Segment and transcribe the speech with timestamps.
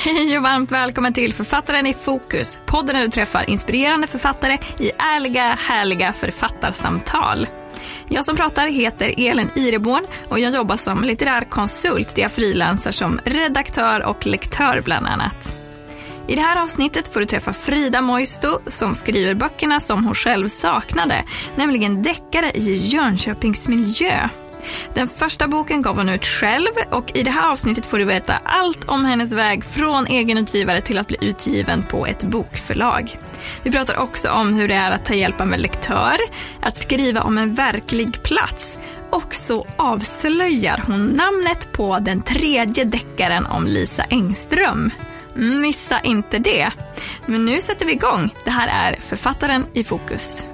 [0.00, 2.60] Hej och varmt välkommen till Författaren i fokus.
[2.66, 7.46] Podden där du träffar inspirerande författare i ärliga, härliga författarsamtal.
[8.08, 12.90] Jag som pratar heter Elin Ireborn och jag jobbar som litterär konsult där jag frilansar
[12.90, 15.54] som redaktör och lektör bland annat.
[16.28, 20.48] I det här avsnittet får du träffa Frida Moisto som skriver böckerna som hon själv
[20.48, 21.24] saknade,
[21.56, 24.28] nämligen deckare i Jönköpings miljö.
[24.94, 28.38] Den första boken gav hon ut själv och i det här avsnittet får du veta
[28.44, 33.18] allt om hennes väg från egenutgivare till att bli utgiven på ett bokförlag.
[33.62, 36.16] Vi pratar också om hur det är att ta hjälp av en lektör,
[36.62, 38.78] att skriva om en verklig plats
[39.10, 44.90] och så avslöjar hon namnet på den tredje deckaren om Lisa Engström.
[45.34, 46.70] Missa inte det.
[47.26, 48.34] Men nu sätter vi igång.
[48.44, 50.46] Det här är Författaren i fokus.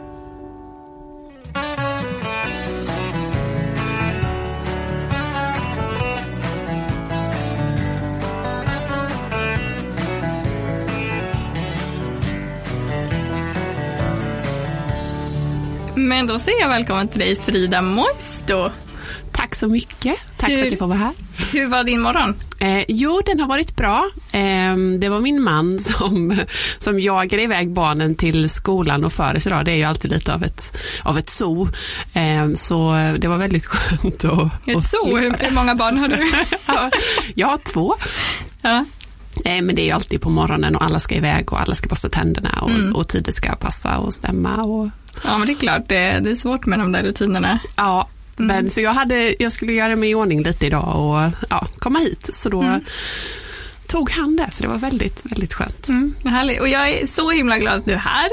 [15.96, 18.70] Men då säger jag välkommen till dig Frida Moisto.
[19.32, 20.16] Tack så mycket.
[20.36, 21.12] Tack hur, för att jag får vara här.
[21.52, 22.34] Hur var din morgon?
[22.60, 24.10] Eh, jo, den har varit bra.
[24.32, 26.38] Eh, det var min man som,
[26.78, 29.64] som jagade iväg barnen till skolan och föres idag.
[29.64, 31.68] Det är ju alltid lite av ett, av ett zoo.
[32.12, 34.68] Eh, så det var väldigt skönt att...
[34.68, 35.16] Ett zoo?
[35.16, 36.32] Hur, hur många barn har du?
[37.34, 37.96] jag har två.
[38.62, 38.84] Ja.
[39.44, 41.88] Eh, men det är ju alltid på morgonen och alla ska iväg och alla ska
[41.88, 42.96] borsta tänderna och, mm.
[42.96, 44.62] och tider ska passa och stämma.
[44.62, 44.90] Och...
[45.22, 47.58] Ja men det är klart, det, det är svårt med de där rutinerna.
[47.76, 48.46] Ja, mm.
[48.46, 51.98] men så jag, hade, jag skulle göra mig i ordning lite idag och ja, komma
[51.98, 52.30] hit.
[52.32, 52.80] Så då mm.
[53.86, 55.88] tog han det, så det var väldigt, väldigt skönt.
[55.88, 56.60] Mm, härligt.
[56.60, 58.28] Och jag är så himla glad att du är här.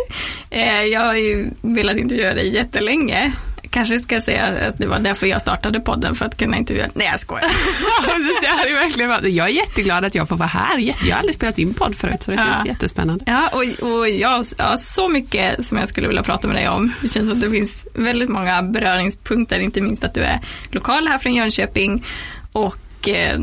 [0.49, 3.33] Eh, jag har ju velat intervjua dig jättelänge
[3.71, 6.85] kanske ska säga att det var därför jag startade podden, för att kunna intervjua.
[6.93, 7.43] Nej, jag skojar.
[8.41, 10.79] det är verkligen Jag är jätteglad att jag får vara här.
[10.79, 12.71] Jag har aldrig spelat in podd förut, så det känns ja.
[12.71, 13.23] jättespännande.
[13.27, 16.93] Ja, och, och jag har så mycket som jag skulle vilja prata med dig om.
[17.01, 20.39] Det känns att det finns väldigt många beröringspunkter, inte minst att du är
[20.71, 22.05] lokal här från Jönköping
[22.51, 23.39] och eh,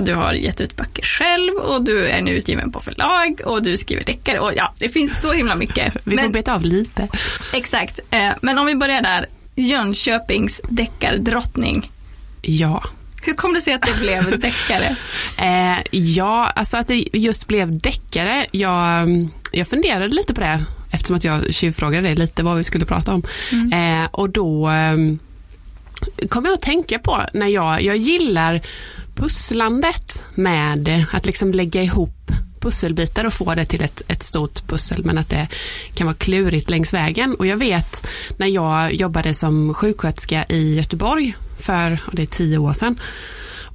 [0.00, 3.76] du har gett ut böcker själv och du är nu utgiven på förlag och du
[3.76, 5.96] skriver deckare och ja, det finns så himla mycket.
[6.04, 7.08] vi får beta av lite.
[7.52, 9.26] Exakt, eh, men om vi börjar där.
[9.56, 11.90] Jönköpings deckardrottning.
[12.42, 12.84] Ja.
[13.22, 14.96] Hur kom det sig att det blev deckare?
[15.36, 19.08] eh, ja, alltså att det just blev deckare, jag,
[19.52, 23.14] jag funderade lite på det eftersom att jag tjuvfrågade dig lite vad vi skulle prata
[23.14, 23.22] om.
[23.52, 24.02] Mm.
[24.02, 24.96] Eh, och då eh,
[26.28, 28.60] kom jag att tänka på när jag, jag gillar
[29.14, 35.04] pusslandet med att liksom lägga ihop pusselbitar och få det till ett, ett stort pussel
[35.04, 35.48] men att det
[35.94, 37.34] kan vara klurigt längs vägen.
[37.34, 42.72] Och jag vet när jag jobbade som sjuksköterska i Göteborg för, det är tio år
[42.72, 43.00] sedan,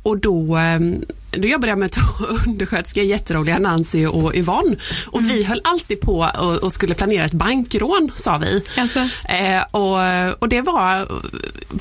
[0.03, 4.75] och då ehm, då jobbade jag med två undersköterskor, jätteroliga, Nancy och Yvonne.
[5.07, 5.31] Och mm.
[5.31, 8.63] vi höll alltid på och, och, skulle planera ett bankrån, sa vi.
[8.77, 8.99] Alltså.
[9.29, 9.97] Eh, och,
[10.39, 11.07] och det var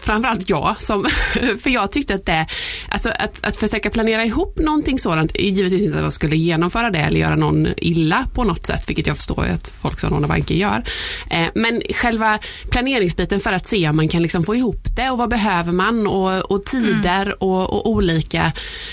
[0.01, 1.05] framförallt jag som,
[1.61, 2.47] för jag tyckte att det,
[2.89, 6.99] alltså att, att försöka planera ihop någonting sådant, givetvis inte att man skulle genomföra det
[6.99, 10.55] eller göra någon illa på något sätt, vilket jag förstår att folk som lånar banker
[10.55, 10.85] gör.
[11.31, 12.39] Eh, men själva
[12.71, 16.07] planeringsbiten för att se om man kan liksom få ihop det och vad behöver man
[16.07, 17.37] och, och tider mm.
[17.39, 18.53] och, och olika,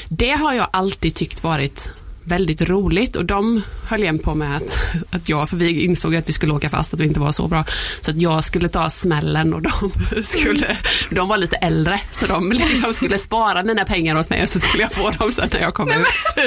[0.09, 1.91] det har jag alltid tyckt varit
[2.23, 4.77] väldigt roligt och de höll igen på med att,
[5.09, 7.47] att jag, för vi insåg att vi skulle åka fast, att det inte var så
[7.47, 7.65] bra,
[8.01, 9.91] så att jag skulle ta smällen och de
[10.23, 10.77] skulle,
[11.11, 14.59] de var lite äldre, så de liksom skulle spara mina pengar åt mig och så
[14.59, 16.07] skulle jag få dem sen när jag kom ut.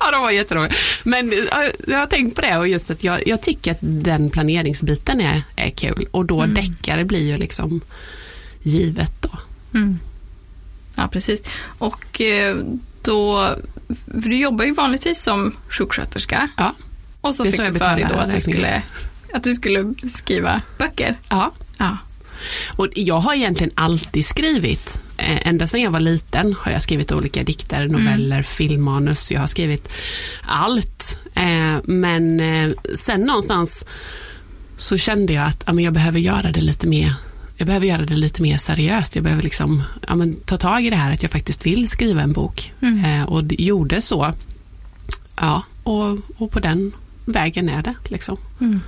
[0.00, 0.74] ja, de var jätteroliga.
[1.02, 1.32] Men
[1.86, 5.42] jag har tänkt på det och just att jag, jag tycker att den planeringsbiten är,
[5.56, 6.54] är kul och då mm.
[6.54, 7.80] deckare blir ju liksom
[8.62, 9.30] givet då.
[9.74, 9.98] Mm.
[10.94, 11.42] Ja, precis.
[11.78, 12.56] Och eh,
[13.06, 13.56] då,
[14.22, 16.48] för du jobbar ju vanligtvis som sjuksköterska.
[16.56, 16.74] Ja.
[17.20, 18.82] Och så fick så du för dig då att du, skulle,
[19.32, 21.18] att du skulle skriva böcker.
[21.28, 21.52] Ja.
[21.78, 21.96] ja.
[22.66, 27.12] Och jag har egentligen alltid skrivit, eh, ända sedan jag var liten har jag skrivit
[27.12, 28.44] olika dikter, noveller, mm.
[28.44, 29.88] filmmanus, jag har skrivit
[30.46, 31.18] allt.
[31.34, 33.84] Eh, men eh, sen någonstans
[34.76, 37.14] så kände jag att jag behöver göra det lite mer
[37.56, 39.14] jag behöver göra det lite mer seriöst.
[39.14, 42.22] Jag behöver liksom, ja, men, ta tag i det här att jag faktiskt vill skriva
[42.22, 42.72] en bok.
[42.80, 43.04] Mm.
[43.04, 44.32] Eh, och gjorde så.
[45.36, 46.92] Ja, och, och på den
[47.24, 47.94] vägen är det.
[48.04, 48.36] Liksom.
[48.60, 48.80] Mm.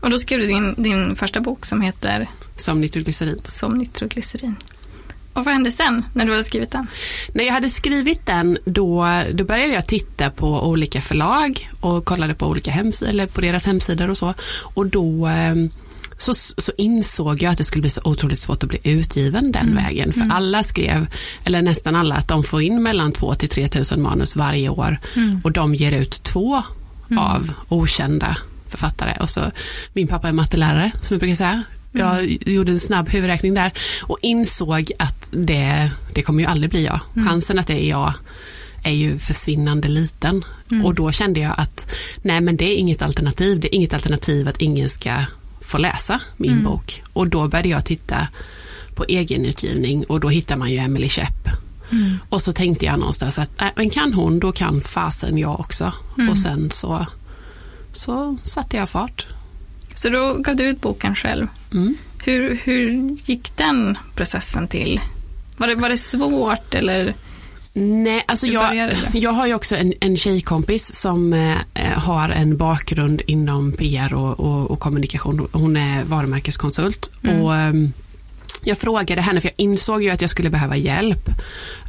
[0.00, 2.26] Och då skrev du din, din första bok som heter
[2.56, 3.40] Som nitroglycerin.
[3.44, 4.56] Som nitroglycerin.
[5.32, 6.86] Och vad hände sen när du hade skrivit den?
[7.32, 12.34] När jag hade skrivit den då, då började jag titta på olika förlag och kollade
[12.34, 14.34] på olika hemsidor, eller på deras hemsidor och så.
[14.74, 15.54] Och då eh,
[16.22, 19.68] så, så insåg jag att det skulle bli så otroligt svårt att bli utgiven den
[19.68, 19.84] Mm.
[19.84, 20.12] vägen.
[20.12, 21.06] För alla skrev,
[21.44, 24.98] eller nästan alla, att de får in mellan 2 till 3 tusen manus varje år
[25.16, 25.40] Mm.
[25.44, 26.62] och de ger ut två
[27.18, 28.36] av okända
[28.68, 29.16] författare.
[29.20, 29.40] Och så,
[29.92, 31.62] min pappa är mattelärare som jag brukar säga.
[31.92, 32.38] Jag Mm.
[32.46, 33.72] gjorde en snabb huvudräkning där
[34.02, 37.00] och insåg att det, det kommer ju aldrig bli jag.
[37.16, 37.28] Mm.
[37.28, 38.12] Chansen att det är jag
[38.84, 40.44] är ju försvinnande liten.
[40.70, 40.84] Mm.
[40.86, 41.86] Och då kände jag att
[42.22, 43.60] nej men det är inget alternativ.
[43.60, 45.12] Det är inget alternativ att ingen ska
[45.72, 46.64] få läsa min Mm.
[46.64, 47.02] bok.
[47.12, 48.28] Och då började jag titta
[48.94, 51.48] på egenutgivning och då hittar man ju Emily Schepp.
[51.92, 52.18] Mm.
[52.28, 55.92] Och så tänkte jag någonstans att nej, men kan hon, då kan fasen jag också.
[56.18, 56.30] Mm.
[56.30, 57.06] Och sen så,
[57.92, 59.26] så satte jag fart.
[59.94, 61.46] Så då gav du ut boken själv.
[61.72, 61.94] Mm.
[62.24, 65.00] Hur, hur gick den processen till?
[65.56, 67.14] Var det, var det svårt eller?
[67.74, 73.22] Nej, alltså jag, jag har ju också en, en tjejkompis som eh, har en bakgrund
[73.26, 75.48] inom PR och, och, och kommunikation.
[75.52, 77.10] Hon är varumärkeskonsult.
[77.24, 77.40] Mm.
[77.40, 77.92] Och, ehm,
[78.64, 81.28] jag frågade henne, för jag insåg ju att jag skulle behöva hjälp.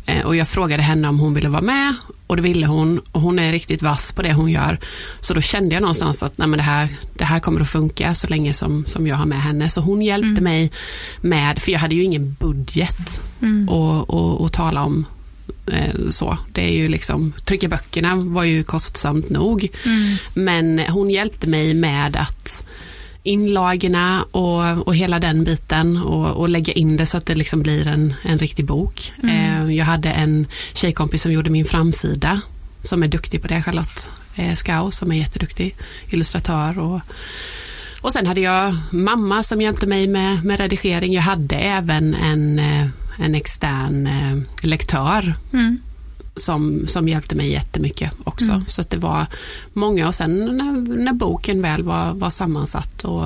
[0.06, 1.96] Eh, och jag frågade henne om hon ville vara med
[2.28, 3.00] och det ville hon.
[3.12, 4.80] Och hon är riktigt vass på det hon gör.
[5.20, 6.88] Så då kände jag någonstans att nej, men det, här,
[7.18, 9.70] det här kommer att funka så länge som, som jag har med henne.
[9.70, 10.44] Så hon hjälpte Mm.
[10.44, 10.72] mig
[11.22, 13.70] med, för jag hade ju ingen budget Mm.
[13.70, 15.06] och, och, och tala om eh,
[16.10, 16.38] så.
[16.52, 19.70] Det är ju liksom, trycka böckerna var ju kostsamt nog.
[19.86, 20.16] Mm.
[20.34, 22.68] Men hon hjälpte mig med att
[23.24, 27.62] inlagorna och, och hela den biten och, och lägga in det så att det liksom
[27.62, 29.14] blir en, en riktig bok.
[29.24, 29.68] Mm.
[29.68, 32.42] Eh, jag hade en tjejkompis som gjorde min framsida
[32.82, 35.76] som är duktig på det, Charlotte eh, Skau som är jätteduktig
[36.08, 37.02] illustratör och
[38.02, 41.14] och sen hade jag mamma som hjälpte mig med, med redigering.
[41.14, 42.88] Jag hade även en, eh,
[43.20, 45.80] en extern eh, lektör Mm.
[46.36, 48.52] som, som hjälpte mig jättemycket också.
[48.52, 48.66] Mm.
[48.68, 49.26] Så det var
[49.74, 53.26] många och sen när, när boken väl var, var sammansatt och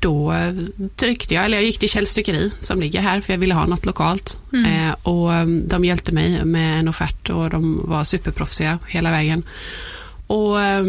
[0.00, 0.54] då eh,
[0.96, 3.66] tryckte jag, eller jag gick till Kjells tryckeri som ligger här för jag ville ha
[3.66, 4.38] något lokalt.
[4.52, 4.88] Mm.
[4.88, 9.42] Eh, och eh, de hjälpte mig med en offert och de var superproffsiga hela vägen.
[10.26, 10.84] Och eh,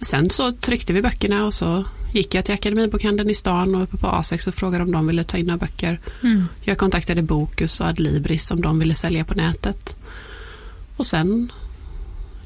[0.00, 3.96] sen så tryckte vi böckerna och så gick jag till Akademibokhandeln i stan och uppe
[3.96, 6.00] på A6 och frågade om de ville ta in några böcker.
[6.22, 6.48] Mm.
[6.62, 9.96] Jag kontaktade Bokus och Adlibris om de ville sälja på nätet.
[10.96, 11.52] Och sen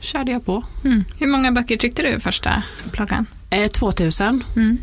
[0.00, 0.64] körde jag på.
[0.84, 1.04] Mm.
[1.18, 3.26] Hur många böcker tryckte du första upplagan?
[3.50, 4.44] Eh, 2000.
[4.56, 4.78] Mm.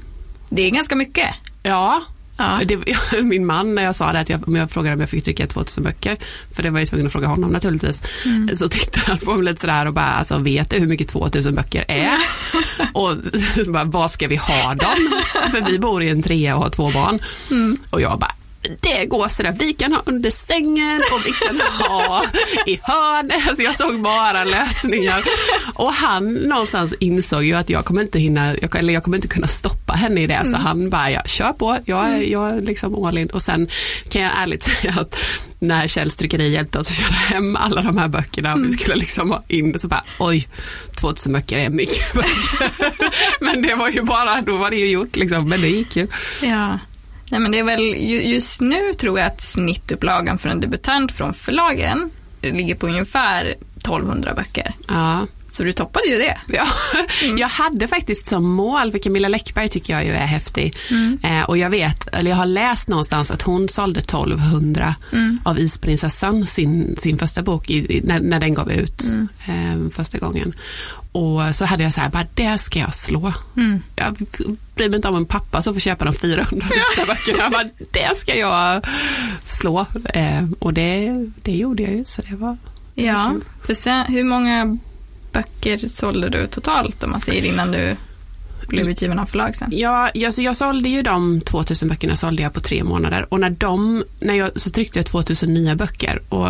[0.50, 1.30] Det är ganska mycket.
[1.64, 2.02] Ja,
[2.42, 2.66] Ja.
[2.66, 5.24] det, min man när jag sa det att jag, om jag frågade om jag fick
[5.24, 6.18] trycka 2000 böcker,
[6.56, 8.56] för det var jag tvungen att fråga honom naturligtvis, Mm.
[8.56, 11.56] så tittade han på mig lite sådär och bara, alltså vet du hur mycket 2000
[11.56, 12.18] böcker är?
[12.94, 13.16] och
[13.68, 14.90] bara, vad ska vi ha dem?
[15.52, 17.20] för vi bor i en trea och har två barn.
[17.52, 17.76] Mm.
[17.90, 18.36] Och jag bara,
[18.82, 22.24] det går sådär, vi kan ha under sängen och vi kan ha
[22.68, 23.48] i hörnet.
[23.48, 25.24] Alltså jag såg bara lösningar.
[25.74, 29.28] Och han någonstans insåg ju att jag kommer inte hinna, jag, eller jag kommer inte
[29.28, 30.42] kunna stoppa henne i det.
[30.46, 33.30] Så han bara, ja, kör på, jag, är- jag är liksom all in.
[33.30, 33.70] Och sen
[34.10, 35.20] kan jag ärligt säga att
[35.60, 38.96] när Kjells tryckeri hjälpte oss att köra hem alla de här böckerna och vi skulle
[38.96, 40.48] liksom ha in det så bara, oj,
[41.02, 42.72] 2000 böcker är mycket böcker.
[43.44, 46.08] Men det var ju bara, då var det ju gjort liksom, men det gick ju.
[46.42, 46.80] Ja.
[47.32, 51.12] Nej, men det är väl, ju- just nu tror jag att snittupplagan för en debutant
[51.12, 52.10] från förlagen
[52.42, 53.46] ligger på ungefär
[53.78, 54.74] 1200 böcker.
[54.88, 55.28] Ja.
[55.48, 56.38] Så du toppade ju det.
[56.48, 56.66] Ja,
[57.38, 60.74] jag hade faktiskt som mål, för Camilla Läckberg tycker jag ju är häftig.
[60.90, 61.20] Mm.
[61.24, 65.40] Eh, och jag vet, eller jag har läst någonstans att hon sålde 1200 Mm.
[65.46, 69.28] av Isprinsessan, sin, sin första bok, i, i, när, när den gav ut Mm.
[69.86, 70.54] eh, första gången.
[71.12, 73.34] Och så hade jag så här, bara det ska jag slå.
[73.58, 73.82] Mm.
[73.96, 74.18] Jag
[74.76, 77.44] bryr mig inte om en pappa som får köpa de 400 sista böckerna.
[77.44, 78.86] Jag bara, det ska jag
[79.46, 79.86] slå.
[80.14, 82.58] Eh, och det, det gjorde jag ju, så det var
[82.96, 84.78] Ja, för sen, hur många
[85.32, 87.96] böcker sålde du totalt om man säger innan du
[88.68, 89.70] blev utgiven av förlag sen?
[89.72, 93.50] Ja, alltså jag sålde ju de 2000 böckerna sålde jag på tre månader och när
[93.50, 96.50] de, när jag, så tryckte jag 2000 nya böcker och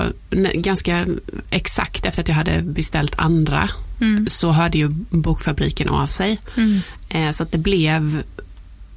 [0.53, 1.05] ganska
[1.49, 3.69] exakt efter att jag hade beställt andra
[4.01, 4.27] Mm.
[4.29, 6.39] så hörde ju bokfabriken av sig.
[6.57, 6.79] Mm.
[7.09, 8.23] Eh, så att det blev,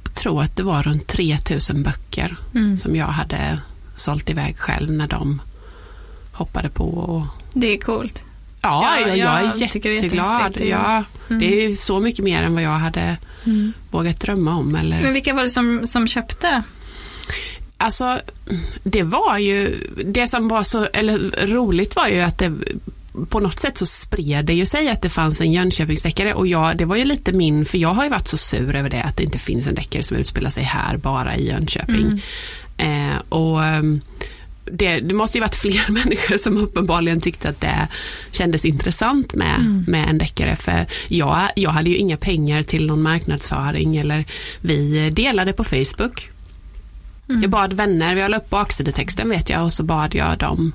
[0.03, 2.77] jag tror att det var runt 3000 böcker Mm.
[2.77, 3.59] som jag hade
[3.95, 5.41] sålt iväg själv när de
[6.31, 6.83] hoppade på.
[6.89, 8.23] Och, Det är coolt.
[8.61, 10.61] ja, Ja, jag, jag är tycker det är jätteglad.
[10.61, 11.39] Ja, Mm.
[11.39, 13.17] Det är ju så mycket mer än vad jag hade
[13.91, 14.75] vågat drömma om.
[14.75, 15.01] Eller...
[15.01, 16.63] Men vilka var det som, som köpte?
[17.77, 18.19] Alltså,
[18.83, 22.53] det var ju, det som var så, eller roligt var ju att det
[23.29, 26.77] på något sätt så spred det ju sig att det fanns en Jönköpingsdeckare och jag,
[26.77, 29.17] det var ju lite min, för jag har ju varit så sur över det att
[29.17, 32.21] det inte finns en deckare som utspelar sig här bara i Jönköping.
[32.77, 33.11] Mm.
[33.11, 34.01] Eh, och ehm,
[34.71, 37.87] det, det, måste ju varit fler människor som uppenbarligen tyckte att det
[38.31, 39.85] kändes intressant med, mm.
[39.87, 40.55] med en deckare.
[40.55, 44.25] För jag, jag hade ju inga pengar till någon marknadsföring eller
[44.61, 46.29] vi delade på Facebook.
[47.29, 47.41] Mm.
[47.41, 50.73] Jag bad vänner, vi la upp baksidetexten vet jag och så bad jag dem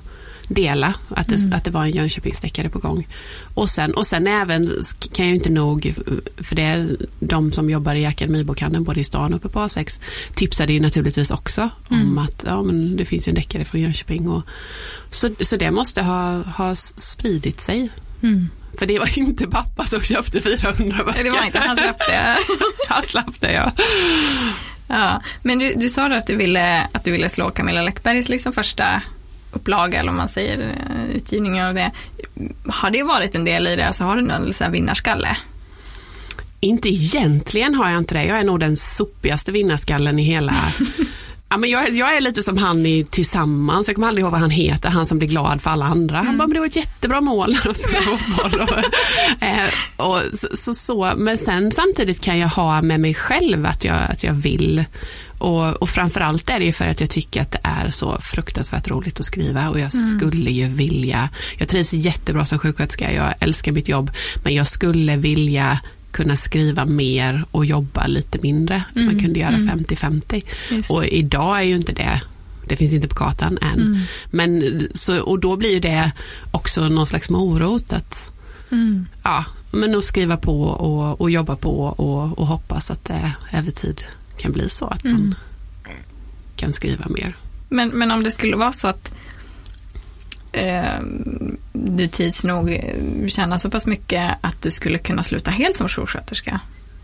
[0.53, 1.53] dela att det, mm.
[1.53, 3.07] att det var en Jönköpingsdeckare på gång.
[3.53, 5.93] Och sen, och sen även kan jag inte nog,
[6.37, 10.01] för det är de som jobbar i Akademibokhandeln både i stan och uppe på A6
[10.35, 12.07] tipsade ju naturligtvis också mm.
[12.07, 14.29] om att ja, men det finns ju en deckare från Jönköping.
[14.29, 14.43] Och,
[15.09, 17.89] så, så det måste ha, ha spridit sig.
[18.23, 18.49] Mm.
[18.79, 21.23] För det var inte pappa som köpte 400 böcker.
[21.23, 22.35] Det var inte, han släppte.
[22.89, 23.71] han släppte ja.
[24.87, 28.53] Ja, men du, du sa att du ville, att du ville slå Camilla Läckbergs liksom
[28.53, 29.01] första
[29.51, 31.91] upplaga eller om man säger eh, utgivning av det.
[32.67, 33.87] Har det varit en del i det?
[33.87, 35.37] Alltså har du någon så här vinnarskalle?
[36.59, 38.25] Inte egentligen har jag inte det.
[38.25, 40.53] Jag är nog den sopigaste vinnarskallen i hela
[41.51, 44.41] Ja, men jag, jag, är lite som han i Tillsammans, jag kommer aldrig ihåg vad
[44.41, 46.17] han heter, han som blir glad för alla andra.
[46.17, 46.37] Han mm.
[46.37, 48.61] bara, men det var ett jättebra mål när de spelade fotboll.
[48.61, 53.65] och, eh, och så, så, så, men sen samtidigt kan jag ha med mig själv
[53.65, 54.85] att jag, att jag vill
[55.41, 58.87] och, och framförallt är det ju för att jag tycker att det är så fruktansvärt
[58.87, 60.07] roligt att skriva och jag mm.
[60.07, 64.11] skulle ju vilja, jag trivs jättebra som sjuksköterska, jag älskar mitt jobb,
[64.43, 65.79] men jag skulle vilja
[66.11, 68.83] kunna skriva mer och jobba lite mindre.
[68.95, 69.05] Mm.
[69.05, 70.43] Man kunde göra 50-50.
[70.69, 70.83] Mm.
[70.89, 72.21] Och idag är ju inte det
[72.67, 73.79] det finns inte på kartan än.
[73.79, 73.99] Mm.
[74.25, 76.11] Men, så, och då blir det
[76.51, 78.31] också någon slags morot att
[78.71, 79.07] mm.
[79.23, 83.71] ja, men att skriva på och, och jobba på och, och hoppas att det över
[83.71, 84.03] tid
[84.41, 85.35] kan bli så att man mm.
[86.55, 87.35] kan skriva mer.
[87.69, 89.11] Men, men om det skulle vara så att
[90.51, 90.99] eh,
[91.73, 92.79] du tids nog
[93.27, 96.59] tjänar så pass mycket att du skulle kunna sluta helt som sjuksköterska,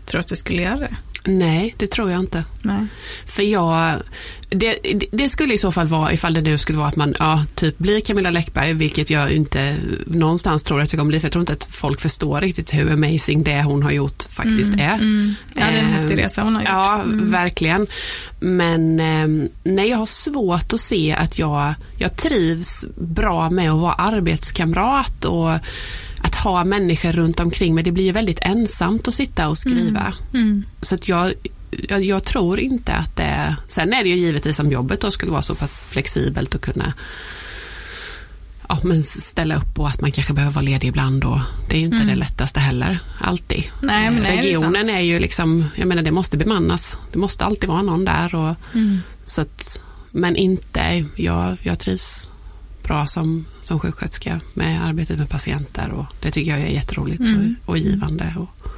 [0.08, 0.96] tror du att du skulle göra det?
[1.24, 2.44] Nej, det tror jag inte.
[2.62, 2.86] Nej.
[3.26, 4.02] För jag,
[4.48, 4.78] det,
[5.12, 7.78] det, skulle i så fall vara ifall det nu skulle vara att man ja, typ
[7.78, 11.42] blir Camilla Läckberg, vilket jag inte någonstans tror att jag kommer bli, för jag tror
[11.42, 14.94] inte att folk förstår riktigt hur amazing det hon har gjort faktiskt mm, är.
[14.94, 15.34] Mm.
[15.54, 16.70] Ja, det är en eh, häftig resa hon har gjort.
[16.70, 17.30] Ja, mm.
[17.30, 17.86] verkligen.
[18.40, 23.80] Men eh, nej, jag har svårt att se att jag, jag trivs bra med att
[23.80, 25.50] vara arbetskamrat och
[26.44, 27.84] ha människor runt omkring mig.
[27.84, 30.14] Det blir väldigt ensamt att sitta och skriva.
[30.34, 30.46] Mm.
[30.46, 30.64] Mm.
[30.82, 31.32] Så att jag,
[31.70, 35.10] jag, jag, tror inte att det är, sen är det ju givetvis om jobbet då
[35.10, 36.94] skulle vara så pass flexibelt och kunna
[38.68, 41.80] ja, men ställa upp på att man kanske behöver vara ledig ibland och det är
[41.80, 42.08] ju inte mm.
[42.08, 43.64] det lättaste heller, alltid.
[43.82, 47.68] Nej, men Regionen är, är, ju liksom, jag menar det måste bemannas, det måste alltid
[47.68, 49.00] vara någon där och mm.
[49.26, 49.80] så att,
[50.10, 52.30] men inte, jag, jag trivs
[52.88, 57.56] bra som, som sjuksköterska med arbetet med patienter och det tycker jag är jätteroligt mm.
[57.62, 58.70] och, och givande och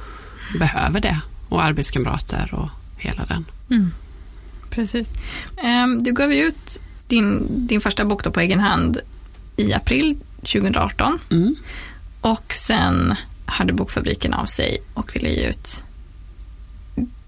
[0.59, 3.45] behöver det och arbetskamrater och hela den.
[3.69, 3.91] Mm.
[4.69, 5.09] Precis.
[5.63, 8.97] Um, du gav ut din, din första bok då på egen hand
[9.55, 11.55] i april 2018 mm.
[12.21, 13.15] och sen
[13.45, 15.83] hörde Bokfabriken av sig och ville ge ut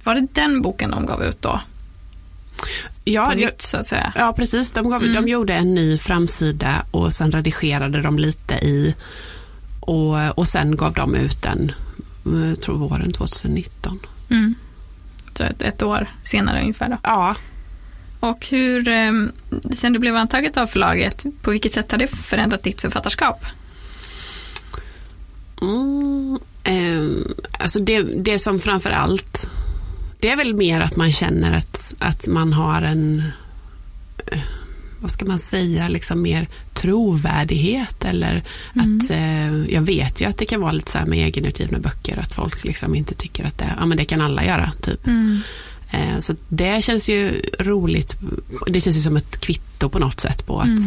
[0.04, 1.62] var det den boken de gav ut då?
[3.04, 4.14] Ja, på nytt så att säga.
[4.16, 4.72] Ja, precis.
[4.72, 5.14] De, gav, mm.
[5.14, 8.96] de gjorde en ny framsida och sen redigerade de lite i
[9.80, 11.72] och, och sen gav de ut den,
[12.24, 14.00] jag eh, tror våren 2019.
[14.30, 14.56] Mm.
[15.34, 16.98] Så ett, ett, år senare ungefär då?
[17.04, 17.36] Ja.
[18.20, 19.32] Och hur, ehm,
[19.72, 23.46] sen du blev antaget av förlaget, på vilket sätt har det förändrat ditt författarskap?
[25.62, 29.50] Mm, eh, alltså det, det som framför allt
[30.24, 33.24] det är väl mer att man känner att, att man har en,
[34.28, 34.40] eh,
[35.00, 38.44] vad ska man säga, liksom mer trovärdighet eller
[38.76, 38.98] mm.
[38.98, 42.18] att eh, jag vet ju att det kan vara lite så här med egenutgivna böcker
[42.18, 45.08] att folk liksom inte tycker att det, ja men det kan alla göra typ.
[45.08, 45.40] Mm.
[45.92, 48.16] Eh, så det känns ju roligt,
[48.68, 50.84] det känns ju som ett kvitto på något sätt på att mm.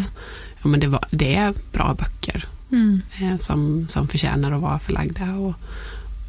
[0.62, 3.02] ja, men det, var, det är bra böcker mm.
[3.20, 5.54] eh, som, som förtjänar att vara förlagda och,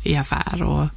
[0.04, 0.88] i affär och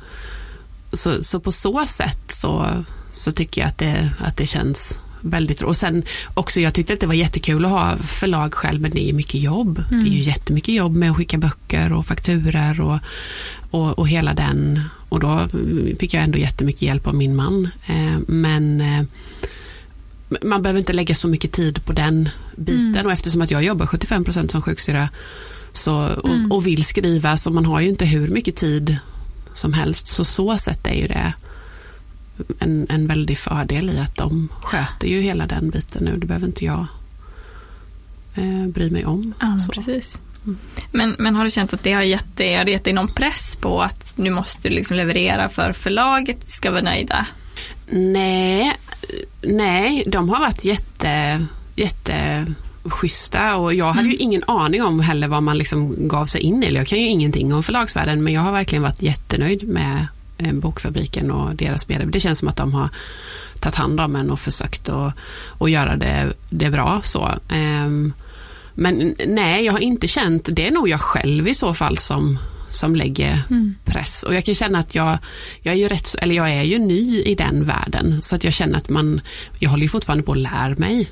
[0.92, 5.62] så, så på så sätt så, så tycker jag att det, att det känns väldigt
[5.62, 6.02] Och sen
[6.34, 9.40] också, jag tyckte att det var jättekul att ha förlag själv, men det är mycket
[9.40, 9.78] jobb.
[9.78, 10.04] Mm.
[10.04, 10.28] Det är ju mm.
[10.28, 12.98] jättemycket jobb med att skicka böcker och fakturer och,
[13.70, 14.82] och, och hela den.
[15.08, 15.48] Och då
[15.98, 17.68] fick jag ändå jättemycket hjälp av min man.
[17.86, 19.04] Eh, men eh,
[20.42, 23.06] man behöver inte lägga så mycket tid på den biten mm.
[23.06, 25.08] och eftersom att jag jobbar 75% som sjuksyra
[25.72, 26.52] så, och, mm.
[26.52, 28.96] och vill skriva så man har ju inte hur mycket tid
[29.60, 30.06] som helst.
[30.06, 31.32] Så så sätt är ju det
[32.58, 36.16] en, en väldig fördel i att de sköter ju hela den biten nu.
[36.16, 36.86] Det behöver inte jag
[38.34, 39.34] eh, bry mig om.
[39.40, 40.20] Ja, precis.
[40.44, 40.58] Mm.
[40.92, 43.08] Men, men har du känt att det har gett dig, har det gett dig någon
[43.08, 47.26] press på att nu måste du liksom leverera för förlaget ska vara nöjda?
[47.90, 48.76] Nej,
[49.42, 51.46] nej, de har varit jätte
[52.84, 56.62] jätteschyssta och jag hade ju ingen aning om heller vad man liksom gav sig in
[56.62, 56.66] i.
[56.66, 60.06] Eller Jag kan ju ingenting om förlagsvärlden men jag har verkligen varit jättenöjd med
[60.38, 62.10] eh, Bokfabriken och deras medel.
[62.10, 62.88] Det känns som att de har
[63.60, 65.14] tagit hand om en och försökt att,
[65.60, 67.00] att göra det, det bra.
[67.04, 67.28] så.
[67.48, 68.12] Ehm,
[68.74, 72.38] men nej, jag har inte känt, det är nog jag själv i så fall som,
[72.70, 73.74] som lägger Mm.
[73.84, 74.22] press.
[74.22, 75.18] Och jag kan känna att jag,
[75.62, 78.22] jag är ju rätt, eller jag är ju ny i den världen.
[78.22, 79.20] Så att jag känner att man,
[79.58, 81.08] jag håller ju fortfarande på att lära mig.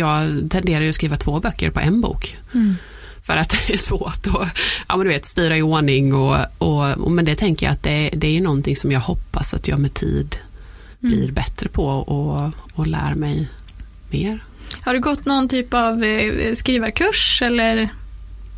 [0.00, 2.36] Jag tenderar ju att skriva två böcker på en bok.
[2.54, 2.76] Mm.
[3.22, 4.48] För att det är svårt att
[4.88, 7.82] ja, men du vet, styra i ordning och, och, och men det tänker jag att
[7.82, 10.36] det, det är någonting som jag hoppas att jag med tid
[10.98, 13.48] blir bättre på och, och lär mig
[14.10, 14.44] mer.
[14.80, 17.88] Har du gått någon typ av eh, skrivarkurs eller,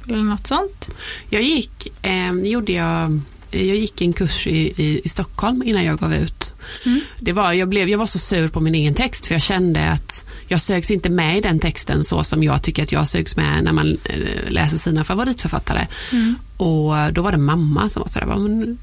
[0.08, 0.90] eller något sånt?
[1.30, 3.20] Jag gick, eh, gjorde jag,
[3.52, 6.54] jag gick en kurs i, i, i Stockholm innan jag gav ut.
[6.86, 7.00] Mm.
[7.20, 9.90] Det var, jag, blev, jag var så sur på min egen text för jag kände
[9.90, 13.36] att jag sögs inte med i den texten så som jag tycker att jag sögs
[13.36, 15.86] med när man eh, läser sina favoritförfattare.
[16.12, 16.34] Mm.
[16.56, 18.78] Och då var det mamma som var sådär, "Va, men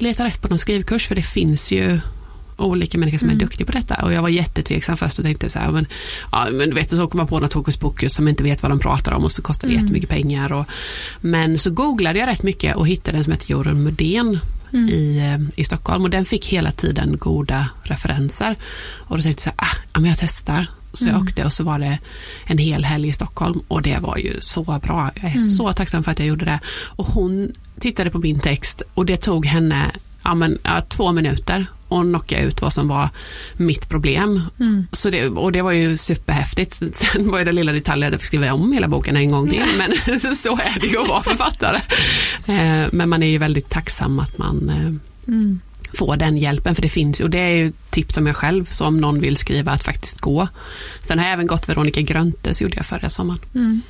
[0.00, 2.00] leta rätt på någon skrivkurs för det finns ju
[2.58, 3.36] olika människor som Mm.
[3.40, 3.94] är duktiga på detta.
[3.94, 5.86] Och jag var jättetveksam först och tänkte så här, men,
[6.32, 8.70] ja, men du vet, så kommer man på något hokus pokus som inte vet vad
[8.72, 9.84] de pratar om och så kostar det Mm.
[9.84, 10.52] jättemycket pengar.
[10.52, 10.66] Och,
[11.20, 14.38] men så googlade jag rätt mycket och hittade en som heter Jorun Mudén
[14.72, 14.88] Mm.
[14.88, 18.56] i, eh, i Stockholm och den fick hela tiden goda referenser.
[18.96, 20.66] Och då tänkte jag så här, ah, men jag testar.
[20.92, 21.22] Så jag Mm.
[21.22, 21.98] åkte och så var det
[22.46, 25.10] en hel helg i Stockholm och det var ju så bra.
[25.14, 25.54] Jag är Mm.
[25.54, 26.60] så tacksam för att jag gjorde det.
[26.86, 29.90] Och hon tittade på min text och det tog henne
[30.24, 33.08] ja, men, ja, två minuter och knocka ut vad som var
[33.56, 34.42] mitt problem.
[34.60, 34.86] Mm.
[34.92, 36.74] Så det, och det var ju superhäftigt.
[36.96, 39.48] Sen var ju det lilla detaljen att jag fick skriva om hela boken en gång
[39.48, 39.62] till.
[39.78, 39.90] Men
[40.36, 41.80] så är det ju att vara författare.
[42.46, 44.92] Eh, Men man är ju väldigt tacksam att man eh,
[45.34, 45.60] Mm.
[45.92, 48.86] får den hjälpen för det finns och det är ju tips som jag själv så
[48.86, 50.48] om någon vill skriva att faktiskt gå.
[51.00, 53.40] Sen har jag även gått Veronica Gröntes gjorde jag förra sommaren.
[53.54, 53.80] Mm.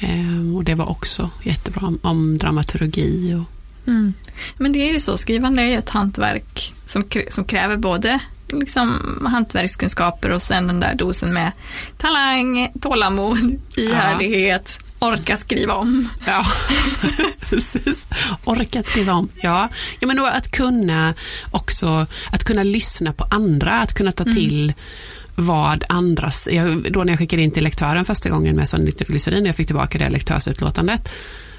[0.00, 3.52] Eh, Och det var också jättebra om dramaturgi och
[3.86, 4.14] Mm.
[4.58, 8.20] Men det är ju så, skrivande är ju ett hantverk som, som kräver både
[8.52, 11.52] liksom, hantverkskunskaper och sen den där dosen med
[11.98, 16.08] talang, tålamod, ihärdighet, orka skriva om.
[16.26, 16.46] Ja,
[17.40, 18.06] precis.
[18.44, 19.28] Orka skriva om.
[19.34, 19.68] Ja,
[20.00, 21.14] ja men då att kunna
[21.50, 24.72] också, att kunna lyssna på andra, att kunna ta till
[25.34, 29.42] vad andras, jag, då när jag skickade in till lektören första gången med sån nitroglycerin
[29.42, 31.08] och jag fick tillbaka det lektörsutlåtandet,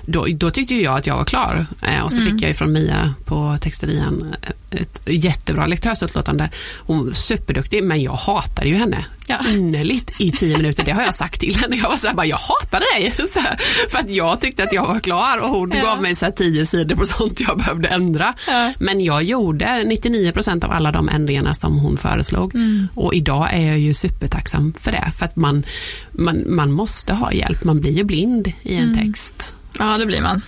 [0.08, 1.65] då, då tyckte jag att jag var klar.
[1.82, 6.50] Eh, och så fick jag från Mia på textilian eh, ett jättebra lektörsutlåtande.
[6.78, 9.38] Hon var superduktig, men jag hatade ju henne Ja.
[9.50, 10.84] innerligt i tio minuter.
[10.84, 11.76] Det har jag sagt till henne.
[11.76, 13.13] Jag var så här, bara, jag hatar dig.
[13.36, 15.84] Här, för att jag tyckte att jag var klar och hon Ja.
[15.84, 18.34] gav mig så här tio sidor på sånt jag behövde ändra.
[18.48, 18.74] Ja.
[18.80, 22.56] Men jag gjorde 99% av alla de ändringarna som hon föreslog.
[22.56, 22.88] Mm.
[22.96, 25.12] Och idag är jag ju supertacksam för det.
[25.17, 25.65] För att man,
[26.12, 27.63] man, man måste ha hjälp.
[27.63, 29.06] Man blir ju blind i en Mm.
[29.06, 29.54] text.
[29.80, 30.42] Ja, det blir man.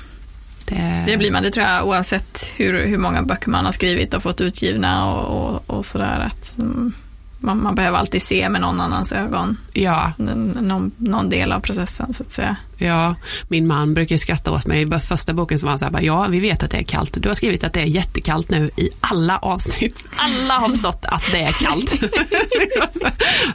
[0.66, 4.14] Det, Det blir man, det tror jag oavsett hur, hur många böcker man har skrivit
[4.14, 6.20] och fått utgivna och, och, och sådär.
[6.32, 6.94] Att, mm,
[7.40, 11.60] man, man behöver alltid se med någon annans ögon, Ja, n- någon, någon del av
[11.60, 12.56] processen så att säga.
[12.78, 13.16] ja,
[13.48, 14.82] min man brukar skratta åt mig.
[14.96, 16.84] I första boken så var han så här, bara, ja vi vet att det är
[16.84, 17.18] kallt.
[17.22, 20.04] Du har skrivit att det är jättekallt nu i alla avsnitt.
[20.18, 21.98] Alla har förstått att det är kallt.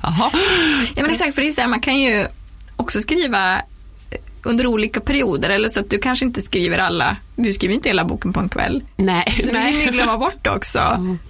[0.03, 0.31] Jaha.
[0.97, 2.27] Ja men exakt, för det är så här, man kan ju
[2.77, 3.61] också skriva
[4.45, 8.05] under olika perioder eller så att du kanske inte skriver alla, du skriver inte hela
[8.05, 8.83] boken på en kväll.
[8.97, 10.81] Nej, Så du hinner glömma bort också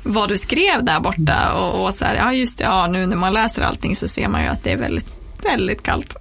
[0.03, 3.17] vad du skrev där borta och, och så här, ja just det, ja nu när
[3.17, 5.07] man läser allting så ser man ju att det är väldigt,
[5.43, 6.17] väldigt kallt.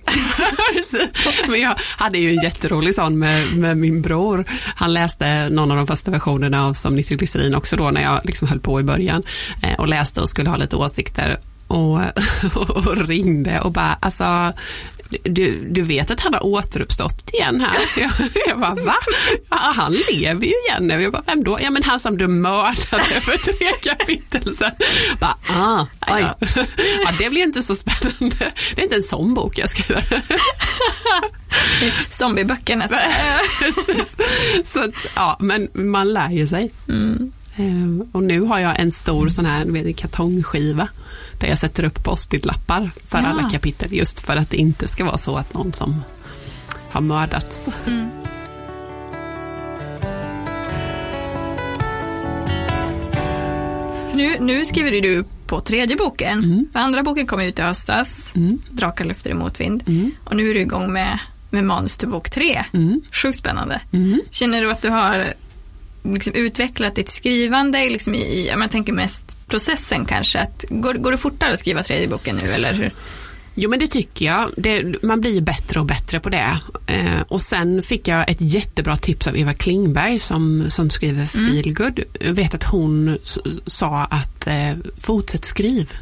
[1.47, 4.45] Men jag hade ju en jätterolig sån med, med min bror.
[4.75, 8.47] Han läste någon av de första versionerna av Som nitroglycerin också då när jag liksom
[8.47, 9.23] höll på i början
[9.61, 11.99] eh, och läste och skulle ha lite åsikter och,
[12.69, 14.53] och ringde och bara alltså
[15.23, 17.77] du, du vet att han har återuppstått igen här.
[18.01, 18.11] Jag,
[18.47, 18.95] jag bara, va?
[19.49, 21.01] Ja, han lever ju igen nu.
[21.01, 21.59] Jag bara, vem då?
[21.61, 24.71] Ja, men han som du mördade för tre kapitel sedan.
[25.19, 26.21] Bara, ah, oj.
[27.05, 28.53] Ja, det blir inte så spännande.
[28.75, 30.23] Det är inte en sån bok jag skriver.
[32.09, 32.99] Zombieböcker nästan.
[34.65, 36.71] så ja, men man lär ju sig.
[36.89, 37.31] Mm.
[37.55, 40.87] Eh, Och nu har jag en stor sån här vet, kartongskiva
[41.43, 43.27] där jag sätter upp post-it-lappar för Ja.
[43.27, 46.01] alla kapitel just för att det inte ska vara så att någon som
[46.89, 47.69] har mördats.
[47.87, 48.09] Mm.
[54.13, 56.37] Nu, nu skriver du på tredje boken.
[56.43, 56.65] Mm.
[56.73, 58.59] Andra boken kom ut i höstas, Mm.
[58.71, 59.83] Drakar lyfter i motvind.
[59.87, 60.11] Mm.
[60.23, 62.63] Och nu är du igång med, med manus till bok tre.
[62.73, 63.01] Mm.
[63.11, 63.81] Sjukt spännande.
[63.93, 64.21] Mm.
[64.31, 65.33] Känner du att du har
[66.03, 70.39] liksom utvecklat ditt skrivande liksom i, jag tänker mest processen kanske?
[70.39, 72.91] Att, går, går det fortare att skriva tredje boken nu eller hur?
[73.55, 74.49] Jo men det tycker jag.
[74.57, 76.57] Det, man blir bättre och bättre på det.
[76.87, 81.99] Eh, och sen fick jag ett jättebra tips av Eva Klingberg som, som skriver Feelgood.
[82.19, 83.17] Jag vet att hon
[83.65, 85.93] sa att eh, fortsätt skriv.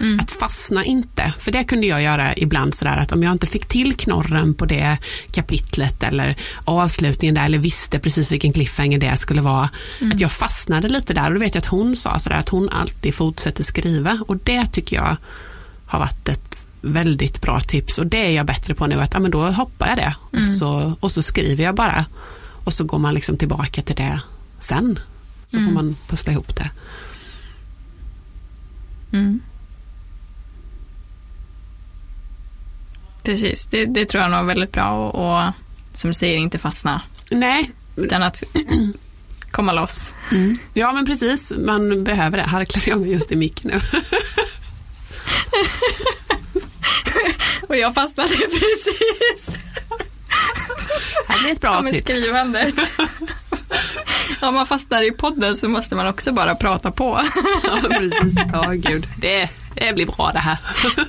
[0.00, 0.20] Mm.
[0.20, 3.66] Att fastna inte, för det kunde jag göra ibland sådär att om jag inte fick
[3.66, 4.98] till knorren på det
[5.32, 10.12] kapitlet eller avslutningen där eller visste precis vilken cliffhanger det skulle vara, mm.
[10.12, 12.68] att jag fastnade lite där och då vet jag att hon sa sådär att hon
[12.68, 15.16] alltid fortsätter skriva och det tycker jag
[15.86, 19.20] har varit ett väldigt bra tips och det är jag bättre på nu att ja,
[19.20, 20.58] men då hoppar jag det och, mm.
[20.58, 22.04] så, och så skriver jag bara
[22.64, 24.20] och så går man liksom tillbaka till det
[24.60, 24.98] sen
[25.46, 25.74] så får mm.
[25.74, 26.70] man pussla ihop det.
[29.12, 29.40] Mm.
[33.22, 35.52] Precis, det, det, tror jag nog är väldigt bra och, och
[35.94, 37.02] som du säger inte fastna.
[37.30, 37.70] Nej.
[37.96, 38.42] Utan att
[39.50, 40.14] komma loss.
[40.32, 40.56] Mm.
[40.74, 42.44] Ja men precis, man behöver det.
[42.44, 43.80] Harklar jag mig just i micken nu.
[47.68, 49.56] och jag fastnade precis.
[51.28, 52.04] Det blir ett bra avsnitt.
[52.04, 52.74] skrivandet.
[54.40, 57.20] Om man fastnar i podden så måste man också bara prata på.
[57.64, 58.34] ja, precis.
[58.52, 59.06] Ja, gud.
[59.16, 60.58] Det, det blir bra det här.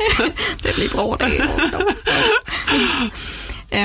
[0.63, 1.47] det blir bra det.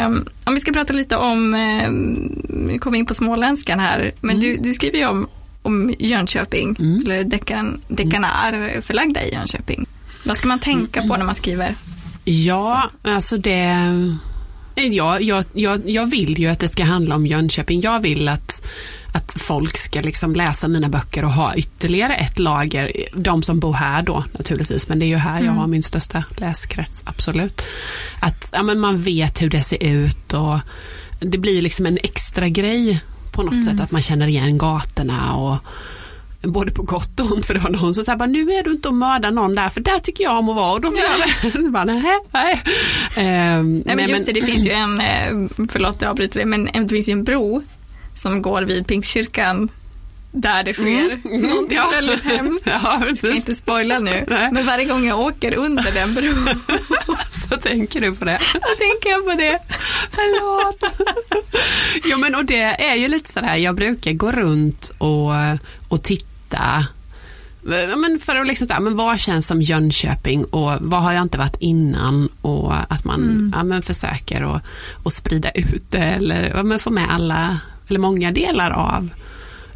[0.04, 4.36] Um, om vi ska prata lite om, um, vi kommer in på småländskan här, men
[4.36, 4.40] mm.
[4.40, 5.28] du, du skriver ju om,
[5.62, 7.02] om Jönköping, mm.
[7.04, 9.86] eller dekan, dekanär förlagda i Jönköping.
[10.24, 11.74] Vad ska man tänka på när man skriver?
[12.24, 13.10] Ja, så.
[13.10, 13.86] alltså det
[14.76, 17.80] Ja, jag, jag, jag vill ju att det ska handla om Jönköping.
[17.80, 18.66] Jag vill att,
[19.12, 22.92] att folk ska liksom läsa mina böcker och ha ytterligare ett lager.
[23.14, 25.46] De som bor här då naturligtvis, men det är ju här mm.
[25.46, 27.62] jag har min största läskrets, absolut.
[28.20, 30.58] Att ja, men man vet hur det ser ut och
[31.20, 33.00] det blir liksom en extra grej
[33.32, 33.64] på något mm.
[33.64, 35.56] sätt att man känner igen gatorna och
[36.46, 38.88] både på gott och ont för det var någon som sa nu är du inte
[38.88, 41.02] och mördar någon där för där tycker jag om att vara och då blir
[41.54, 42.62] jag bara, nej, nej.
[43.58, 46.64] Um, nej men just det, det finns ju en, eh, förlåt jag avbryter det, men
[46.64, 47.62] det finns ju en bro
[48.14, 49.68] som går vid Pingstkyrkan
[50.36, 51.42] där det sker mm.
[51.48, 51.90] någonting ja.
[51.92, 52.66] väldigt hemskt.
[52.66, 54.52] Ja, jag ska inte spoila nu, Nej.
[54.52, 56.60] men varje gång jag åker under den bron
[57.50, 58.38] så tänker du på det.
[58.40, 59.58] Så tänker jag på det.
[60.10, 60.84] Förlåt.
[62.04, 65.32] jo men och det är ju lite sådär, jag brukar gå runt och,
[65.88, 66.35] och titta
[67.96, 71.56] men för att liksom men vad känns som Jönköping och vad har jag inte varit
[71.60, 73.52] innan och att man mm.
[73.56, 74.62] ja, men försöker att,
[75.04, 79.10] att sprida ut det eller ja, men få med alla eller många delar av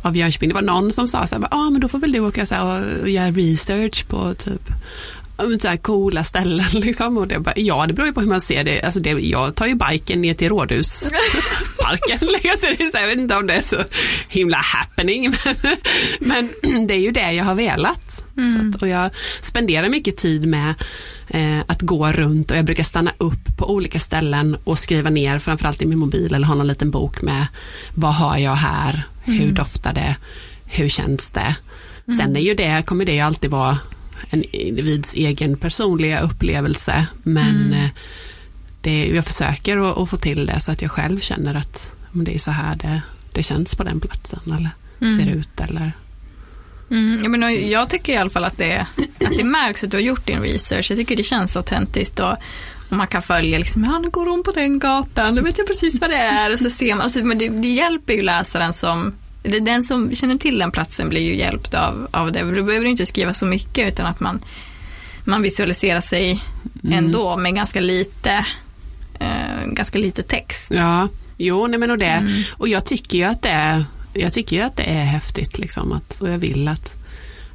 [0.03, 0.49] av Jönköping.
[0.49, 2.55] Det var någon som sa så här, ah, men då får väl du åka så
[2.55, 4.71] här, och göra research på typ
[5.61, 7.19] så här coola ställen liksom.
[7.19, 8.83] Och det bara, ja, det beror ju på hur man ser det.
[8.83, 12.29] Alltså det jag tar ju biken ner till Rådhusparken.
[12.93, 13.77] Jag vet inte om det är så
[14.29, 15.35] himla happening.
[16.21, 18.25] Men, men det är ju det jag har velat.
[18.37, 18.71] Mm.
[18.71, 20.75] Att, och jag spenderar mycket tid med
[21.29, 25.39] eh, att gå runt och jag brukar stanna upp på olika ställen och skriva ner
[25.39, 27.47] framförallt i min mobil eller ha någon liten bok med
[27.95, 29.55] vad har jag här, hur mm.
[29.55, 30.17] doftar det,
[30.65, 31.55] hur känns det.
[32.07, 32.19] Mm.
[32.19, 33.79] Sen är ju det, kommer det ju alltid vara
[34.31, 37.73] en individs egen personliga upplevelse men mm.
[37.73, 37.91] Eh,
[38.83, 42.35] det, jag försöker att, att, få till det så att jag själv känner att det
[42.35, 43.03] är så här det,
[43.33, 45.17] det känns på den platsen eller mm.
[45.17, 45.93] ser ut eller
[46.91, 49.97] Mm, jag, menar, jag tycker i alla fall att det, att det märks att du
[49.97, 50.91] har gjort din research.
[50.91, 52.33] Jag tycker det känns autentiskt och,
[52.89, 55.67] och man kan följa, liksom, ja nu går hon på den gatan, då vet jag
[55.67, 56.53] precis vad det är.
[56.53, 60.35] Och så ser man, alltså, men det, det hjälper ju läsaren som, den som känner
[60.35, 62.43] till den platsen blir ju hjälpt av, av det.
[62.43, 64.41] Du behöver inte skriva så mycket utan att man,
[65.25, 66.43] man visualiserar sig
[66.85, 66.99] mm.
[66.99, 68.47] ändå med ganska lite,
[69.19, 70.71] eh, ganska lite text.
[70.75, 72.43] Ja, jo, nej men och det, mm.
[72.53, 75.93] och jag tycker ju att det är jag tycker ju att det är häftigt liksom
[75.93, 76.97] att, och jag vill att,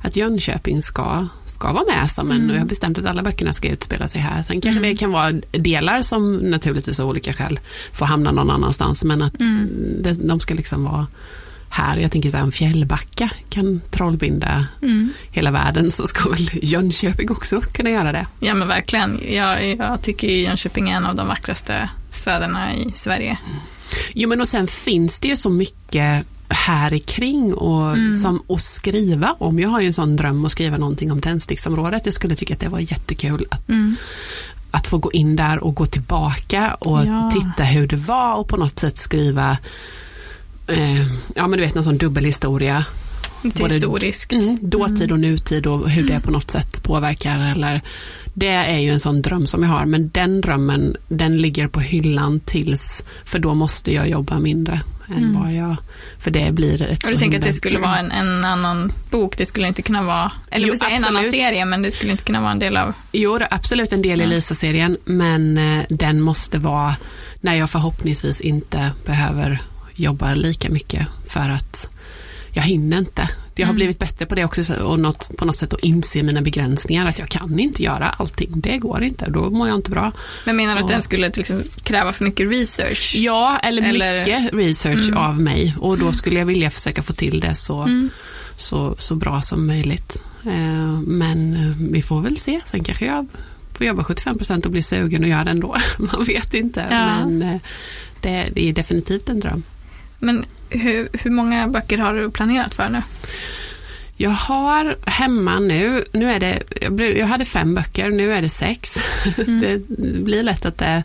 [0.01, 2.49] att Jönköping ska, ska vara med som en, mm.
[2.49, 4.41] och jag har bestämt att alla böckerna ska utspela sig här.
[4.41, 4.91] Sen kanske mm.
[4.91, 7.59] det kan vara delar som naturligtvis av olika skäl
[7.91, 9.69] får hamna någon annanstans men att mm.
[10.01, 11.07] det, de ska liksom vara
[11.69, 11.97] här.
[11.97, 15.13] Jag tänker så här, en fjällbacka kan trollbinda mm.
[15.31, 18.27] hela världen så ska väl Jönköping också kunna göra det.
[18.39, 19.19] Ja men verkligen.
[19.29, 23.37] Jag, jag tycker Jönköping är en av de vackraste städerna i Sverige.
[24.13, 28.13] Jo men och sen finns det ju så mycket här kring och, mm.
[28.13, 29.59] som, att skriva om.
[29.59, 32.05] Jag har ju en sån dröm att skriva någonting om tändsticksområdet.
[32.05, 33.95] Jag skulle tycka att det var jättekul att, mm.
[34.71, 37.31] att få gå in där och gå tillbaka och ja.
[37.33, 39.57] titta hur det var och på något sätt skriva
[40.67, 42.85] eh, ja men du vet någon sån dubbelhistoria
[43.43, 44.31] både historiskt.
[44.33, 47.39] mm, dåtid och nutid och hur det på något sätt påverkar.
[47.39, 47.81] Eller,
[48.33, 51.79] det är ju en sån dröm som jag har, men den drömmen den ligger på
[51.79, 55.41] hyllan tills, för då måste jag jobba mindre än Mm.
[55.41, 55.75] vad jag,
[56.19, 59.37] för det blir ett Och du tänker att det skulle vara en, en annan bok,
[59.37, 62.41] det skulle inte kunna vara, eller Jo, en annan serie, men det skulle inte kunna
[62.41, 64.25] vara en del av, Jo, det är absolut en del i.
[64.27, 66.95] Lisa-serien, men eh, den måste vara
[67.41, 69.61] när jag förhoppningsvis inte behöver
[69.95, 71.87] jobba lika mycket för att
[72.51, 73.29] jag hinner inte.
[73.55, 73.75] Jag har Mm.
[73.75, 77.09] blivit bättre på det också så- och något, på något sätt att inse mina begränsningar,
[77.09, 80.11] att jag kan inte göra allting, det går inte, då mår jag inte bra.
[80.45, 83.13] men menar du att den skulle exempel kräva för mycket research?
[83.15, 85.17] Ja, eller, Eller- mycket research Mm.
[85.17, 88.09] av mig och då skulle jag vilja försöka få till det så, Mm.
[88.57, 90.23] så, så bra som möjligt.
[90.45, 93.27] Eh, Men eh, vi får väl se, sen kanske jag
[93.73, 95.75] får jobba 75% och bli sugen och göra det ändå.
[95.97, 97.05] Man vet inte, Ja.
[97.25, 97.57] men eh,
[98.21, 99.63] det, det är definitivt en dröm.
[100.25, 103.01] Men hur, hur många böcker har du planerat för nu?
[104.17, 106.63] Jag har hemma nu, nu är det,
[107.17, 108.99] jag, hade fem böcker, nu är det sex.
[109.37, 109.59] Mm.
[109.87, 111.03] Det blir lätt att det,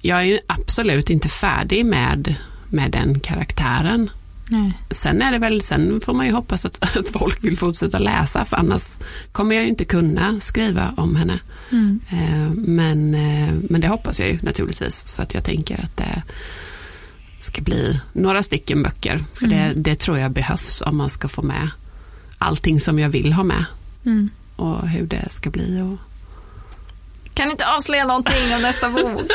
[0.00, 2.34] jag är ju absolut inte färdig med,
[2.68, 4.10] med den karaktären.
[4.48, 4.72] Nej.
[4.90, 8.44] Sen är det väl, sen får man ju hoppas att, att folk vill fortsätta läsa
[8.44, 8.98] för annars
[9.32, 11.38] kommer jag ju inte kunna skriva om henne.
[11.70, 12.00] Mm.
[12.10, 16.22] Eh, men, eh, men det hoppas jag ju naturligtvis så att jag tänker att det
[17.44, 19.24] ska bli några stycken böcker.
[19.34, 19.58] För Mm.
[19.58, 21.70] det, det tror jag behövs om man ska få med
[22.38, 23.64] allting som jag vill ha med
[24.06, 24.30] Mm.
[24.56, 25.80] och hur det ska bli.
[25.80, 25.98] Och...
[27.34, 29.02] Kan inte avslöja någonting om nästa bok?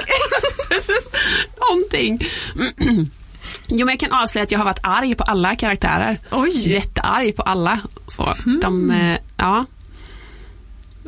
[1.70, 2.20] Någonting.
[3.68, 6.20] Jo men jag kan avslöja att jag har varit arg på alla karaktärer.
[6.32, 6.70] Oj!
[6.74, 7.80] Jättearg på alla.
[8.08, 8.60] Så Mm.
[8.60, 9.66] de, eh, ja.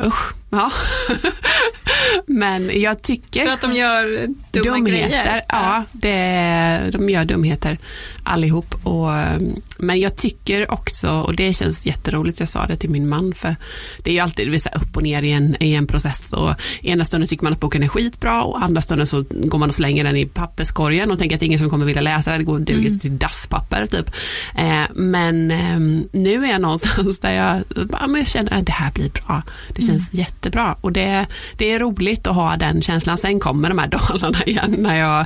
[0.05, 0.71] Usch, ja.
[2.25, 3.45] Men jag tycker...
[3.45, 5.41] För att de gör dumma dumheter, grejer?
[5.49, 7.77] ja, det, de gör dumheter
[8.23, 8.75] allihop.
[8.83, 9.39] Och, eh,
[9.77, 13.55] men jag tycker också, och det känns jätteroligt, jag sa det till min man, för
[14.03, 16.33] det är ju alltid det upp och ner i en, i en process.
[16.33, 19.69] Och ena stunden tycker man att boken är skitbra och andra stunden så går man
[19.69, 22.31] och slänger den i papperskorgen och tänker att det är ingen som kommer vilja läsa
[22.31, 22.99] den, det går duger Mm.
[22.99, 24.11] till dasspapper typ.
[24.57, 25.79] Eh, men eh,
[26.11, 27.63] nu är jag någonstans där jag,
[28.09, 29.41] men jag känner att det här blir bra.
[29.75, 31.25] Det känns jättebra och det,
[31.57, 33.17] det är roligt att ha den känslan.
[33.17, 35.25] Sen kommer de här dalarna igen när jag,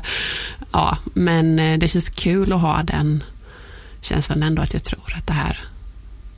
[0.71, 3.23] ja, men eh, det känns kul att ha den
[4.01, 5.59] känslan ändå att jag tror att det här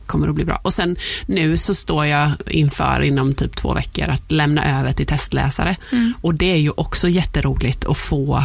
[0.05, 0.59] kommer att bli bra.
[0.63, 5.05] Och sen nu så står jag inför inom typ två veckor att lämna över till
[5.07, 5.75] testläsare.
[5.91, 6.13] Mm.
[6.21, 8.43] Och det är ju också jätteroligt att få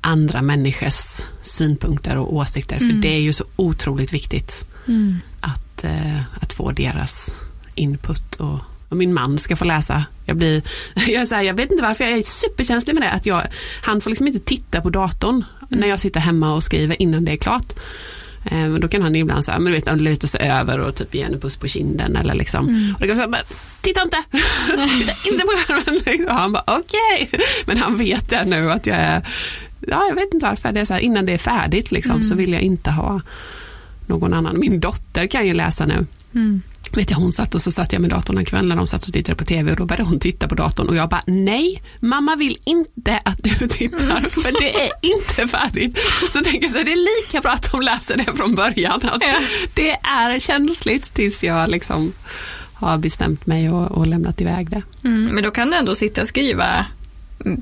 [0.00, 2.78] andra människors synpunkter och åsikter.
[2.78, 3.00] För Mm.
[3.00, 5.18] det är ju så otroligt viktigt Mm.
[5.40, 7.30] att, eh, att få deras
[7.74, 8.34] input.
[8.36, 8.58] Och,
[8.94, 10.04] och min man ska få läsa.
[10.26, 10.62] Jag, blir,
[10.94, 13.10] jag, är så här, jag vet inte varför, jag är superkänslig med det.
[13.10, 13.42] Att jag,
[13.82, 17.32] han får liksom inte titta på datorn när jag sitter hemma och skriver innan det
[17.32, 17.72] är klart.
[18.44, 20.94] Eh, men då kan han ibland så här, men du vet, luta sig över och
[20.94, 22.68] typ ge en puss på kinden eller liksom.
[22.68, 22.94] Mm.
[22.94, 23.40] Och då kan jag säga, "Men
[23.80, 24.22] titta inte!
[24.98, 26.00] titta inte på skärmen!
[26.06, 26.26] Liksom.
[26.28, 27.30] Och han bara, okej.
[27.66, 29.28] Men han vet det nu att jag är,
[29.80, 32.26] ja jag vet inte varför, det är så här, innan det är färdigt liksom, Mm.
[32.26, 33.20] så vill jag inte ha
[34.06, 34.58] någon annan.
[34.60, 36.06] Min dotter kan ju läsa nu.
[36.34, 36.62] Mm.
[36.96, 39.06] Vet jag, hon satt och så satt jag med datorn en kväll när de satt
[39.06, 41.82] och tittade på tv och då började hon titta på datorn och jag bara nej,
[42.00, 45.98] mamma vill inte att du tittar för det är inte färdigt.
[46.32, 49.00] Så tänker jag så här, det är lika bra att de läser det från början.
[49.74, 52.12] Det är känsligt tills jag liksom
[52.74, 54.82] har bestämt mig och, och lämnat iväg det.
[55.04, 55.24] Mm.
[55.24, 56.86] Men då kan du ändå sitta och skriva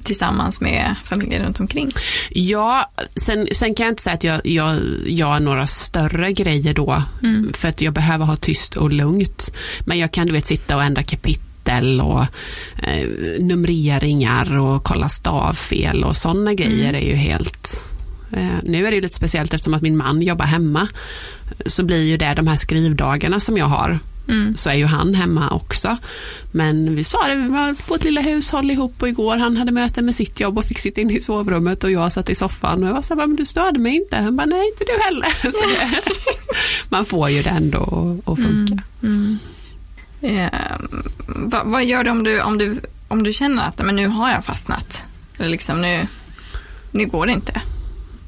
[0.03, 1.91] tillsammans med familjen runt omkring.
[2.31, 7.03] Ja, sen, sen kan jag inte säga att jag, jag gör några större grejer då.
[7.23, 7.53] Mm.
[7.55, 9.55] För att jag behöver ha tyst och lugnt.
[9.87, 12.23] Men jag kan du vet sitta och ändra kapitel och
[12.83, 17.93] eh, numreringar och kolla stavfel och sådana grejer är ju helt
[18.33, 20.89] eh, nu är det ju lite speciellt eftersom att min man jobbar hemma.
[21.67, 23.99] Så blir ju det de här skrivdagarna som jag har.
[24.29, 24.57] Mm.
[24.57, 25.97] Så är ju han hemma också.
[26.53, 29.73] Men vi sa det, vi var på ett lilla hushåll ihop och igår han hade
[29.73, 32.83] möte med sitt jobb och fick sitta inne i sovrummet och jag satt i soffan
[32.83, 34.17] och jag var så här, men du störde mig inte.
[34.17, 35.29] Han bara, nej inte du heller.
[35.43, 36.01] Så det,
[36.89, 37.79] man får ju det ändå
[38.27, 38.83] att- att funka.
[39.03, 39.39] Mm.
[40.21, 40.51] Eh,
[41.27, 44.31] vad, vad gör du om du, om du om du känner att men nu har
[44.31, 45.05] jag fastnat?
[45.39, 46.07] Eller liksom nu,
[46.91, 47.61] nu går det inte.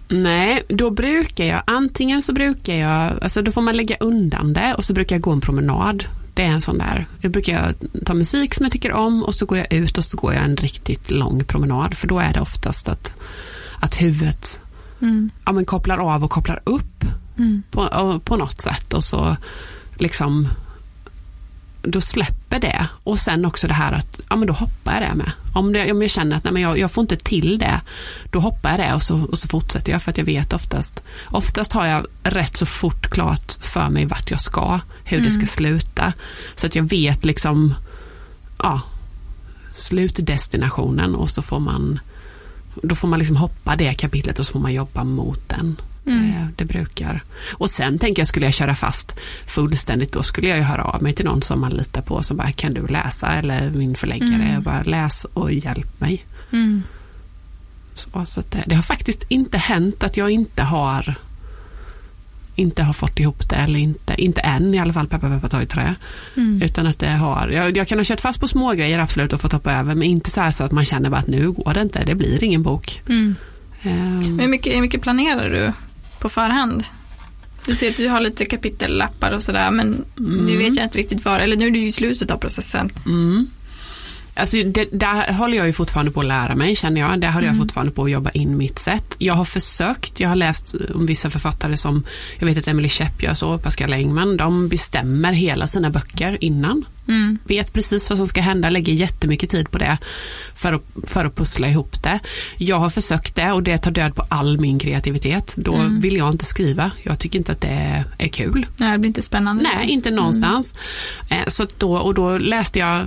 [0.08, 4.74] Nej, då brukar jag, antingen så brukar jag, alltså då får man lägga undan det
[4.74, 6.04] och så brukar jag gå en promenad.
[6.34, 9.46] Det är en sån där, jag brukar ta musik som jag tycker om och så
[9.46, 12.40] går jag ut och så går jag en riktigt lång promenad för då är det
[12.40, 13.16] oftast att,
[13.80, 14.60] att huvudet
[15.00, 15.30] Mm.
[15.44, 17.04] ja, men kopplar av och kopplar upp
[17.38, 17.62] Mm.
[17.70, 19.36] på, på något sätt och så
[19.96, 20.48] liksom
[21.84, 22.86] då släpper det.
[23.04, 25.32] Och sen också det här att, ja men då hoppar jag det med.
[25.54, 27.80] Om, det, om jag känner att nej, men jag, jag får inte till det,
[28.30, 31.02] då hoppar jag det och så, och så fortsätter jag för att jag vet oftast,
[31.26, 35.28] oftast har jag rätt så fort klart för mig vart jag ska, hur mm.
[35.28, 36.12] det ska sluta.
[36.54, 37.74] Så att jag vet liksom,
[38.58, 38.80] ja,
[39.72, 42.00] slutdestinationen och så får man,
[42.82, 45.76] då får man liksom hoppa det kapitlet och så får man jobba mot den.
[46.06, 46.30] Mm.
[46.30, 47.22] Det, det, brukar.
[47.52, 51.02] Och sen tänker jag, skulle jag köra fast fullständigt, då skulle jag ju höra av
[51.02, 53.28] mig till någon som man litar på som bara, kan du läsa?
[53.28, 54.62] Eller min förläggare, mm.
[54.62, 56.24] bara läs och hjälp mig.
[56.52, 56.82] Mm.
[57.94, 61.14] Så, så det, det, har faktiskt inte hänt att jag inte har
[62.56, 65.62] inte har fått ihop det eller inte, inte än i alla fall, peppa peppa ta
[65.62, 65.94] i trä.
[66.36, 66.62] Mm.
[66.62, 69.40] Utan att det har, jag, jag, kan ha kört fast på små grejer absolut och
[69.40, 71.74] fått hoppa över men inte så här så att man känner bara att nu går
[71.74, 73.02] det inte, det blir ingen bok.
[73.08, 73.34] Mm.
[73.84, 74.38] Um.
[74.38, 75.72] hur, mycket, hur mycket planerar du
[76.24, 76.84] på förhand?
[77.66, 80.46] Du ser att du har lite kapitellappar och sådär men mm.
[80.46, 82.90] nu vet jag inte riktigt var, eller nu är du i slutet av processen.
[83.06, 83.46] Mm.
[84.34, 87.20] Alltså det, där håller jag ju fortfarande på att lära mig känner jag.
[87.20, 87.56] Där håller mm.
[87.56, 89.14] jag fortfarande på att jobba in mitt sätt.
[89.18, 92.04] Jag har försökt, jag har läst om vissa författare som,
[92.38, 96.84] jag vet att Emily Schepp gör så, Pascal Engman, de bestämmer hela sina böcker innan.
[97.08, 97.38] Mm.
[97.44, 99.98] Vet precis vad som ska hända, lägger jättemycket tid på det
[100.54, 102.20] för att, för att pussla ihop det.
[102.56, 105.54] Jag har försökt det och det tar död på all min kreativitet.
[105.56, 106.00] Då mm.
[106.00, 106.90] vill jag inte skriva.
[107.02, 108.66] Jag tycker inte att det är kul.
[108.76, 109.62] Nej, det blir inte spännande.
[109.62, 110.74] Nej, inte någonstans.
[111.30, 111.44] Mm.
[111.48, 113.06] Så då, och då läste jag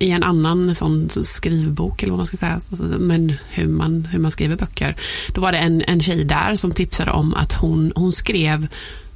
[0.00, 2.60] i en annan sån skrivbok, eller vad man ska säga,
[2.98, 4.96] men hur man, hur man skriver böcker.
[5.34, 8.68] Då var det en, en tjej där som tipsade om att hon, hon skrev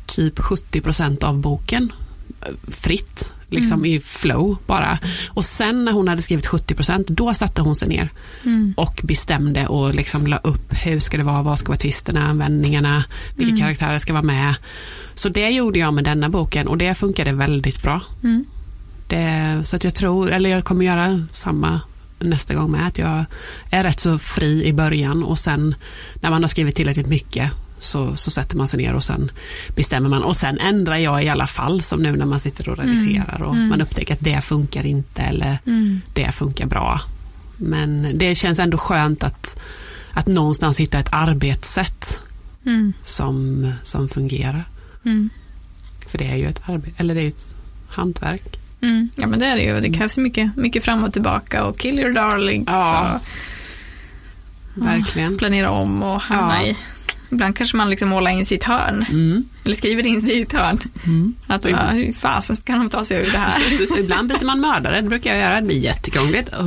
[0.07, 1.93] typ 70% av boken
[2.69, 3.85] fritt liksom mm.
[3.85, 4.99] i flow bara.
[5.29, 8.11] Och sen när hon hade skrivit 70% då satte hon sig ner
[8.45, 8.75] mm.
[8.77, 13.05] och bestämde och liksom la upp hur ska det vara, vad ska vara twisterna, vändningarna,
[13.37, 13.61] vilka mm.
[13.61, 14.55] karaktärer ska vara med.
[15.15, 18.01] Så det gjorde jag med denna boken och det funkade väldigt bra.
[18.23, 18.45] Mm.
[19.09, 21.81] Det, så att jag tror, eller jag kommer göra samma
[22.19, 23.25] nästa gång med, att jag
[23.71, 25.75] är rätt så fri i början och sen
[26.21, 29.31] när man har skrivit tillräckligt mycket så, så sätter man sig ner och sen
[29.75, 32.79] bestämmer man och sen ändrar jag i alla fall som nu när man sitter och
[32.79, 33.69] redigerar och mm.
[33.69, 36.01] man upptäcker att det funkar inte eller mm.
[36.13, 37.01] det funkar bra.
[37.57, 39.57] Men det känns ändå skönt att,
[40.13, 42.21] att någonstans hitta ett arbetssätt
[42.67, 42.93] mm.
[43.03, 44.65] som, som fungerar.
[45.05, 45.31] Mm.
[46.07, 47.55] För det är ju ett arbete, eller det är ett
[47.89, 48.59] hantverk.
[48.81, 49.09] Mm.
[49.15, 51.99] Ja men det är det ju, det krävs mycket, mycket fram och tillbaka och kill
[51.99, 52.69] your darlings.
[52.69, 53.21] Ja.
[54.77, 55.39] Och, Verkligen.
[55.39, 56.67] planera om och hamna ja.
[56.67, 56.77] i
[57.31, 59.07] Ibland kanske man liksom målar in sitt hörn.
[59.09, 59.45] Mm.
[59.65, 60.79] Eller skriver in sitt hörn.
[61.05, 61.35] Mm.
[61.47, 63.61] Att bara, hur fasen ska de ta sig ur det här?
[63.69, 65.61] Precis, ibland byter man mördare, det brukar jag göra.
[65.61, 66.51] Det blir jättekrångligt.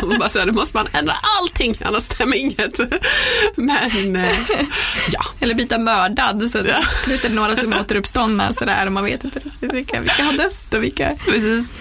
[0.00, 0.18] Oh.
[0.18, 2.78] bara så här, då måste man ändra allting, annars stämmer inget.
[3.56, 4.38] Men, eh,
[5.10, 5.20] ja.
[5.40, 9.38] Eller byta mördad, så det slutar några som är återuppståndna sådär och man vet inte
[9.38, 11.16] riktigt vilka, vilka har dött och vilka...
[11.26, 11.72] Precis.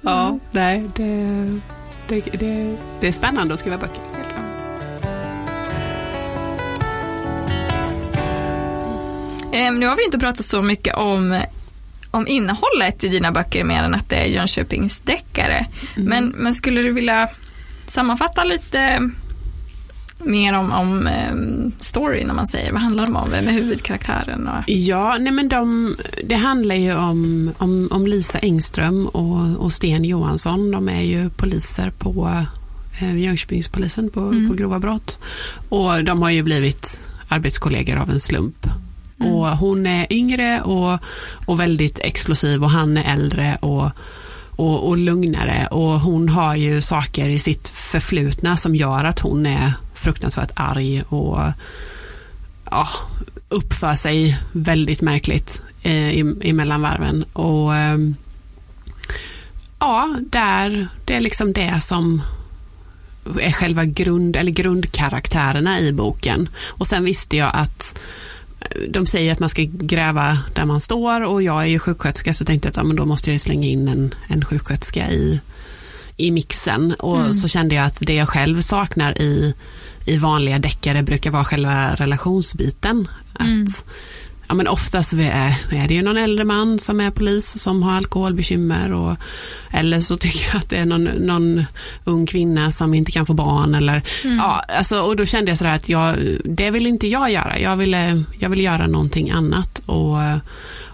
[0.00, 0.40] Ja, mm.
[0.50, 1.60] nej, det,
[2.08, 4.21] det, det, det är spännande att skriva böcker.
[9.52, 11.40] Nu har vi inte pratat så mycket om,
[12.10, 15.66] om innehållet i dina böcker mer än att det är Jönköpingsdeckare.
[15.96, 16.08] Mm.
[16.08, 17.28] Men, men skulle du vilja
[17.86, 19.10] sammanfatta lite
[20.24, 22.72] mer om, om um, storyn om man säger.
[22.72, 23.30] Vad handlar de om?
[23.30, 24.48] Vem är huvudkaraktären?
[24.48, 24.70] Och...
[24.70, 30.04] Ja, nej men de, det handlar ju om, om, om Lisa Engström och, och Sten
[30.04, 30.70] Johansson.
[30.70, 32.44] De är ju poliser på
[33.00, 34.48] eh, Jönköpingspolisen på, mm.
[34.48, 35.20] på grova brott.
[35.68, 38.66] Och de har ju blivit arbetskollegor av en slump.
[39.22, 39.34] Mm.
[39.34, 40.98] Och hon är yngre och,
[41.46, 43.90] och väldigt explosiv och han är äldre och,
[44.50, 45.66] och, och lugnare.
[45.70, 51.02] Och hon har ju saker i sitt förflutna som gör att hon är fruktansvärt arg
[51.08, 51.38] och
[52.70, 52.88] ja,
[53.48, 57.24] uppför sig väldigt märkligt eh, i, i mellanvarven.
[57.32, 57.98] Och eh,
[59.78, 62.22] ja, där, det är liksom det som
[63.40, 66.48] är själva grund, eller grundkaraktärerna i boken.
[66.64, 67.98] Och sen visste jag att
[68.88, 72.44] de säger att man ska gräva där man står och jag är ju sjuksköterska så
[72.44, 75.40] tänkte jag att ja, men då måste jag slänga in en, en sjuksköterska i,
[76.16, 77.34] i mixen och mm.
[77.34, 79.54] så kände jag att det jag själv saknar i,
[80.06, 83.08] i vanliga deckare brukar vara själva relationsbiten.
[83.40, 83.66] Mm.
[84.52, 87.92] Ja, men oftast är, är det ju någon äldre man som är polis som har
[87.92, 89.16] alkoholbekymmer och,
[89.70, 91.64] eller så tycker jag att det är någon, någon
[92.04, 94.36] ung kvinna som inte kan få barn eller mm.
[94.36, 97.58] ja, alltså, och då kände jag sådär att jag, det vill inte jag göra.
[97.58, 100.18] Jag ville, jag ville göra någonting annat och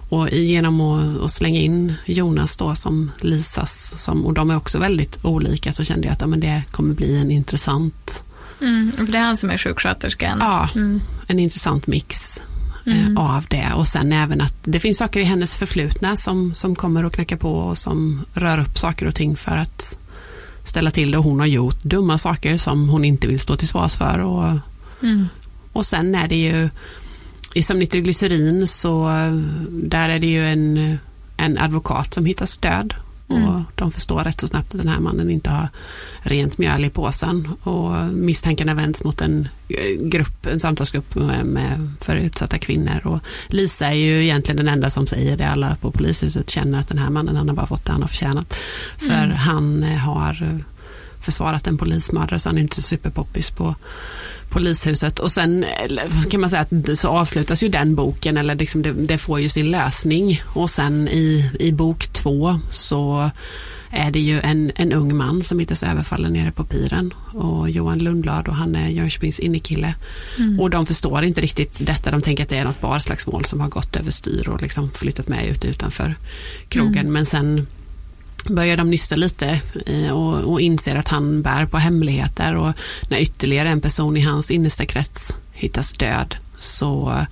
[0.09, 4.79] och genom att, att, slänga in Jonas då som Lisas, som, och de är också
[4.79, 8.23] väldigt olika, så kände jag att ja, men det kommer bli en intressant...
[8.61, 10.39] Mm, för det är han som är sjuksköterskan.
[10.41, 11.01] Ja, mm.
[11.27, 12.41] en intressant mix
[12.93, 13.19] mm.
[13.19, 17.05] av det och sen även att det finns saker i hennes förflutna som, som kommer
[17.05, 19.99] att knacka på och som rör upp saker och ting för att
[20.65, 21.19] ställa till det.
[21.19, 24.59] Hon har gjort dumma saker som hon inte vill stå till svars för och,
[25.03, 25.29] mm.
[25.73, 26.69] och sen är det ju
[27.55, 29.09] i Som nitroglycerin så
[29.71, 30.99] där är det ju en,
[31.37, 32.95] en advokat som hittas död
[33.31, 33.49] Mm.
[33.49, 35.69] Och de förstår rätt så snabbt att den här mannen inte har
[36.21, 37.49] rent mjöl i påsen.
[37.63, 43.07] Och misstankarna vänds mot en eh, grupp, en samtalsgrupp med, med för utsatta kvinnor.
[43.07, 43.19] Och
[43.49, 45.49] Lisa är ju egentligen den enda som säger det.
[45.49, 48.09] Alla på polishuset känner att den här mannen han har bara fått det han har
[48.09, 48.55] förtjänat.
[48.99, 49.37] För mm.
[49.37, 50.63] han eh, har
[51.29, 53.75] försvarat en polismördare så han är inte superpoppis på
[54.49, 55.19] polishuset.
[55.19, 55.65] Och sen
[56.31, 59.49] kan man säga att så avslutas ju den boken eller liksom det, det, får ju
[59.49, 60.43] sin lösning.
[60.45, 63.31] Och sen i, i bok två så
[63.91, 67.15] är det ju en, en ung man som hittas överfallen nere på piren.
[67.35, 69.95] Och Johan Lundblad och han är Jönköpings innekille.
[70.39, 70.61] Mm.
[70.61, 73.69] och de förstår inte riktigt detta, de tänker att det är något barslagsmål som har
[73.69, 76.17] gått överstyr och liksom flyttat med ut utanför
[76.69, 76.99] krogen.
[76.99, 77.13] Mm.
[77.13, 77.67] men sen
[78.49, 79.61] börjar de nysta lite
[80.13, 82.73] och, och inser att han bär på hemligheter och
[83.09, 87.27] när ytterligare en person i hans innersta krets hittas död så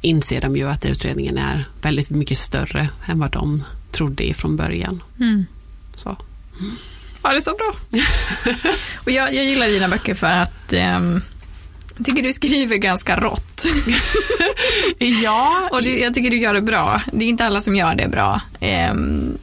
[0.00, 5.02] inser de ju att utredningen är väldigt mycket större än vad de trodde från början.
[5.20, 5.46] Mm.
[5.94, 6.16] Så.
[7.22, 7.74] Ja, det är så bra.
[9.04, 11.22] och jag, jag gillar dina böcker för att um,
[11.96, 13.64] jag tycker du skriver ganska rått.
[14.98, 15.68] ja.
[15.70, 17.02] Och du, jag tycker du gör det bra.
[17.12, 18.40] Det är inte alla som gör det bra.
[18.60, 18.94] Eh,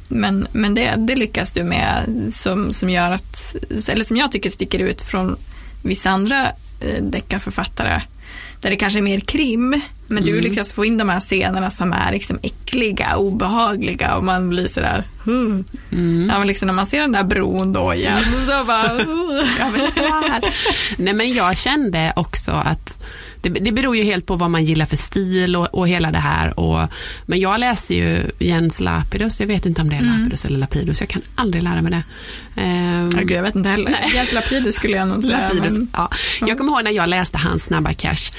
[0.08, 3.56] men men det, det lyckas du med som, som gör att,
[3.90, 5.38] eller som jag tycker sticker ut från
[5.84, 6.48] vissa andra
[6.82, 8.02] eh, deckarförfattare.
[8.62, 10.44] Där det kanske är mer krim, men du mm.
[10.44, 15.04] lyckas få in de här scenerna som är liksom äckliga, obehagliga och man blir sådär,
[15.26, 15.64] hmm.
[15.92, 16.30] mm.
[16.34, 19.00] ja, liksom när man ser den där bron då igen, så bara,
[19.60, 20.54] jag vet
[20.98, 22.98] Nej men jag kände också att
[23.42, 26.20] det, det beror ju helt på vad man gillar för stil och, och hela det
[26.20, 26.60] här.
[26.60, 26.90] Och,
[27.26, 30.18] men jag läste ju Jens Lapidus, jag vet inte om det är mm.
[30.18, 32.04] Lapidus eller Lapidus, jag kan aldrig lära mig det.
[32.62, 33.92] Um, Gud, jag vet inte heller.
[33.92, 34.12] Nej.
[34.16, 35.38] Jens Lapidus skulle jag nog säga.
[35.38, 36.10] Lapidus, men, ja.
[36.48, 38.32] Jag kommer ihåg när jag läste hans Snabba Cash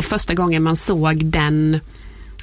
[0.00, 1.80] och första gången man såg den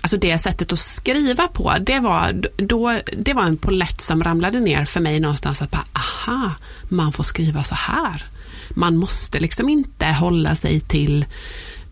[0.01, 4.59] Alltså det sättet att skriva på, det var, då, det var en polett som ramlade
[4.59, 6.51] ner för mig någonstans att bara, aha,
[6.89, 8.25] man får skriva så här.
[8.69, 11.25] Man måste liksom inte hålla sig till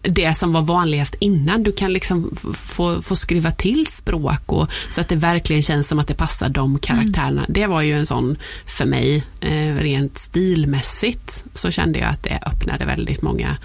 [0.01, 1.63] det som var vanligast innan.
[1.63, 5.99] Du kan liksom få, få skruva till språk och, så att det verkligen känns som
[5.99, 7.45] att det passar de karaktärerna.
[7.45, 7.53] Mm.
[7.53, 12.39] Det var ju en sån, för mig, eh, rent stilmässigt, så kände jag att det
[12.45, 13.57] öppnade väldigt många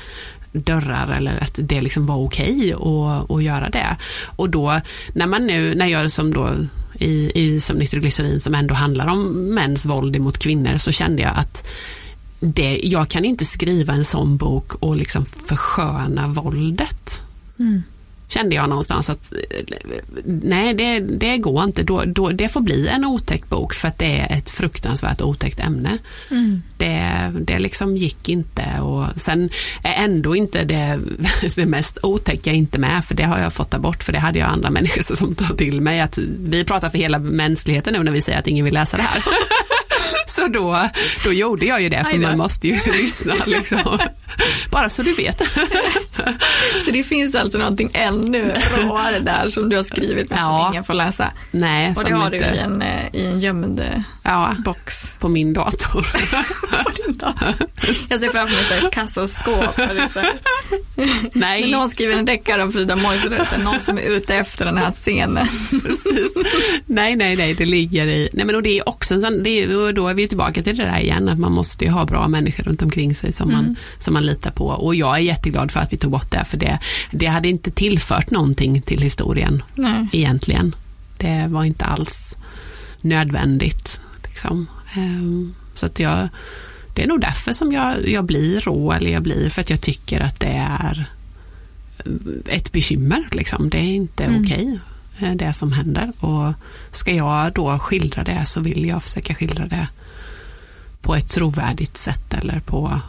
[0.52, 3.96] dörrar eller att det liksom var okej okay att, göra det.
[4.36, 4.80] Och då
[5.14, 6.54] när man nu, när jag som då
[6.94, 11.36] i, i som nitroglycerin som ändå handlar om mäns våld mot kvinnor så kände jag
[11.36, 11.66] att
[12.40, 17.24] det, jag kan inte skriva en sån bok och liksom försköna våldet.
[17.58, 17.82] Mm.
[18.30, 19.32] Kände jag någonstans att
[20.24, 23.98] nej det, det går inte, då, då, det får bli en otäck bok för att
[23.98, 25.98] det är ett fruktansvärt otäckt ämne.
[26.30, 26.62] Mm.
[26.76, 29.50] Det, det liksom gick inte och sen
[29.82, 30.98] är ändå inte det,
[31.54, 34.38] det mest otäcka inte med för det har jag fått ta bort för det hade
[34.38, 38.12] jag andra människor som tar till mig att vi pratar för hela mänskligheten nu när
[38.12, 39.22] vi säger att ingen vill läsa det här.
[40.30, 40.88] Så då,
[41.24, 43.98] då gjorde jag ju det, för man måste ju lyssna liksom.
[44.70, 45.38] Bara så du vet.
[46.84, 50.62] Så det finns alltså någonting ännu råare där som du har skrivit men ja.
[50.64, 51.30] som ingen får läsa.
[51.50, 52.50] Nej, Och det har inte...
[52.50, 55.16] du i en, eh, i en gömd eh, ja, box.
[55.18, 56.06] På min dator.
[58.08, 59.78] jag ser framför mig ett kassaskåp.
[61.32, 61.60] Nej.
[61.60, 64.90] När någon skriver en deckare om Frida Moiser, någon som är ute efter den här
[64.90, 65.46] scenen.
[66.86, 69.62] nej, nej, nej, det ligger i, nej men och det är också en sån, det
[69.62, 72.28] är, då är vi tillbaka till det där igen, att man måste ju ha bra
[72.28, 73.64] människor runt omkring sig som, mm.
[73.64, 74.66] man, som man litar på.
[74.66, 76.78] Och jag är jätteglad för att vi tog bort det, för det,
[77.10, 80.08] det hade inte tillfört någonting till historien Nej.
[80.12, 80.74] egentligen.
[81.18, 82.36] Det var inte alls
[83.00, 84.00] nödvändigt.
[84.24, 84.66] Liksom.
[84.94, 86.28] Ehm, så att jag,
[86.94, 89.80] det är nog därför som jag, jag blir rå, eller jag blir för att jag
[89.80, 91.08] tycker att det är
[92.46, 93.28] ett bekymmer.
[93.32, 93.70] Liksom.
[93.70, 94.42] Det är inte mm.
[94.42, 94.80] okej.
[95.20, 96.12] Eh, det som händer.
[96.20, 96.52] Och
[96.90, 99.88] ska jag då skildra det så vill jag försöka skildra det
[101.02, 103.00] på ett trovärdigt sätt eller på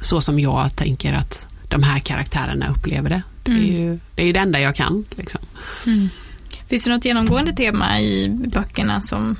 [0.00, 3.22] så som jag tänker att de här karaktärerna upplever det.
[3.42, 3.72] Det är mm.
[3.72, 5.04] ju det, är det enda jag kan.
[5.16, 5.40] Liksom.
[5.86, 6.08] Mm.
[6.68, 9.36] Finns det något genomgående tema i böckerna som,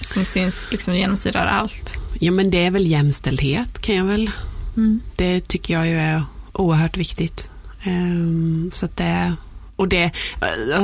[0.00, 1.98] som syns liksom genomsyrar allt?
[2.20, 4.30] Ja men det är väl jämställdhet kan jag väl.
[4.76, 5.00] Mm.
[5.16, 7.52] Det tycker jag ju är oerhört viktigt.
[7.86, 9.36] Um, så att det
[9.80, 10.10] och det,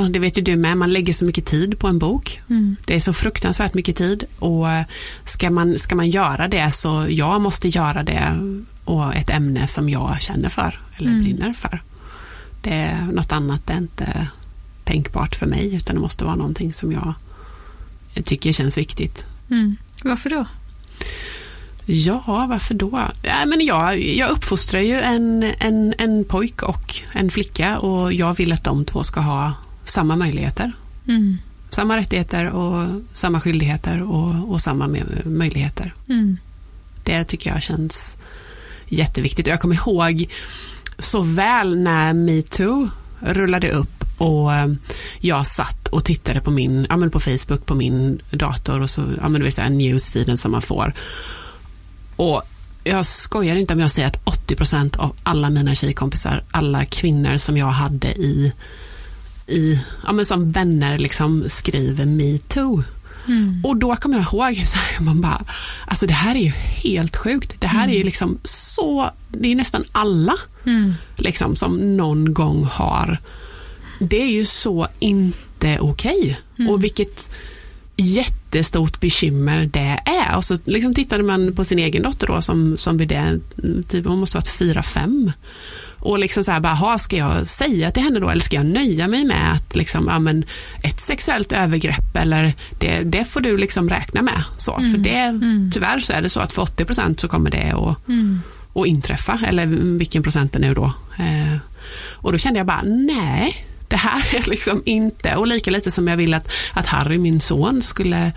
[0.09, 2.41] det vet ju du med, man lägger så mycket tid på en bok.
[2.49, 2.75] Mm.
[2.85, 4.65] Det är så fruktansvärt mycket tid och
[5.25, 8.39] ska man, ska man göra det så jag måste göra det
[8.83, 11.23] och ett ämne som jag känner för eller mm.
[11.23, 11.81] brinner för.
[12.61, 14.27] Det är något annat det är inte
[14.83, 17.13] tänkbart för mig utan det måste vara någonting som jag
[18.23, 19.25] tycker känns viktigt.
[19.49, 19.77] Mm.
[20.03, 20.45] Varför då?
[21.89, 23.01] Ja, varför då?
[23.21, 28.37] Ja, men jag, jag uppfostrar ju en, en, en pojk och en flicka och jag
[28.37, 30.71] vill att de två ska ha samma möjligheter.
[31.07, 31.37] Mm.
[31.69, 35.93] Samma rättigheter och samma skyldigheter och, och samma möjligheter.
[36.09, 36.37] Mm.
[37.03, 38.17] Det tycker jag känns
[38.87, 39.47] jätteviktigt.
[39.47, 40.29] Jag kommer ihåg
[40.99, 44.67] så väl när metoo rullade upp och eh,
[45.19, 49.01] jag satt och tittade på min, ja men på Facebook på min dator och så,
[49.21, 50.93] ja men du vet newsfeeden som man får.
[52.17, 52.41] Och
[52.83, 57.57] jag skojar inte om jag säger att 80% av alla mina tjejkompisar, alla kvinnor som
[57.57, 58.53] jag hade i,
[59.47, 62.83] i ja men som vänner liksom skriver metoo.
[63.27, 63.61] Mm.
[63.65, 65.45] Och då kommer jag ihåg så här, man bara,
[65.87, 66.51] alltså det här är ju
[66.83, 67.55] helt sjukt.
[67.59, 67.93] Det här mm.
[67.93, 70.93] är ju liksom så, det är nästan alla mm.
[71.15, 73.17] liksom som någon gång har.
[73.99, 76.39] Det är ju så inte okej.
[76.53, 76.67] Okay.
[76.67, 77.29] Och vilket
[78.57, 80.35] jättestort bekymmer det är.
[80.35, 83.39] Och så liksom tittade man på sin egen dotter då som, som vid det,
[83.87, 85.31] typ, hon måste ha varit fyra, fem.
[85.99, 89.07] Och liksom så här, bara, ska jag säga till henne då eller ska jag nöja
[89.07, 90.45] mig med att liksom, ja, men
[90.83, 94.43] ett sexuellt övergrepp eller det, det får du liksom räkna med.
[94.57, 94.91] Så, mm.
[94.91, 95.71] För det, mm.
[95.73, 98.41] tyvärr så är det så att för 80% så kommer det att, mm.
[98.73, 99.65] att inträffa, eller
[99.97, 100.93] vilken procent det nu då.
[101.19, 101.57] Eh,
[102.13, 106.07] och då kände jag bara, nej, det här är liksom inte, och lika lite som
[106.07, 108.31] jag vill att, att Harry, min son, skulle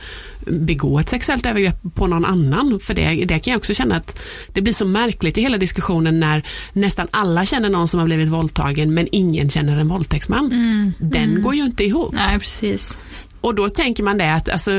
[0.46, 2.80] begå ett sexuellt övergrepp på någon annan.
[2.82, 4.20] För det, det kan jag också känna att
[4.52, 8.28] det blir så märkligt i hela diskussionen när nästan alla känner någon som har blivit
[8.28, 10.52] våldtagen men ingen känner en våldtäktsman.
[10.52, 11.42] Mm, Den mm.
[11.42, 12.14] går ju inte ihop.
[12.14, 12.98] Nej, precis.
[13.40, 14.70] Och då tänker man det att alltså,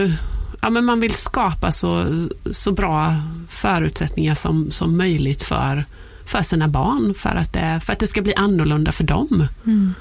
[0.61, 2.05] ja, men man vill skapa så,
[2.51, 3.15] så bra
[3.49, 5.86] förutsättningar som, som möjligt för,
[6.26, 9.47] för sina barn för att, det, för att det ska bli annorlunda för dem.
[9.65, 9.93] Mm.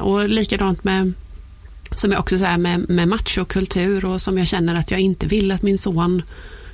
[0.00, 1.12] Och likadant med
[1.94, 5.50] som jag också säger med, med machokultur och som jag känner att jag inte vill
[5.50, 6.22] att min son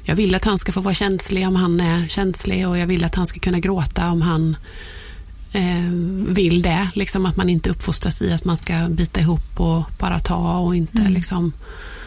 [0.05, 3.05] jag vill att han ska få vara känslig om han är känslig och jag vill
[3.05, 4.57] att han ska kunna gråta om han
[5.53, 5.91] eh,
[6.29, 6.89] vill det.
[6.95, 10.77] Liksom att man inte uppfostras i att man ska bita ihop och bara ta och
[10.77, 11.13] inte mm.
[11.13, 11.53] liksom.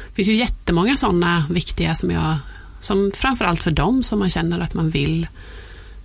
[0.07, 2.37] Det finns ju jättemånga sådana viktiga som jag,
[2.79, 5.27] som framförallt för dem som man känner att man vill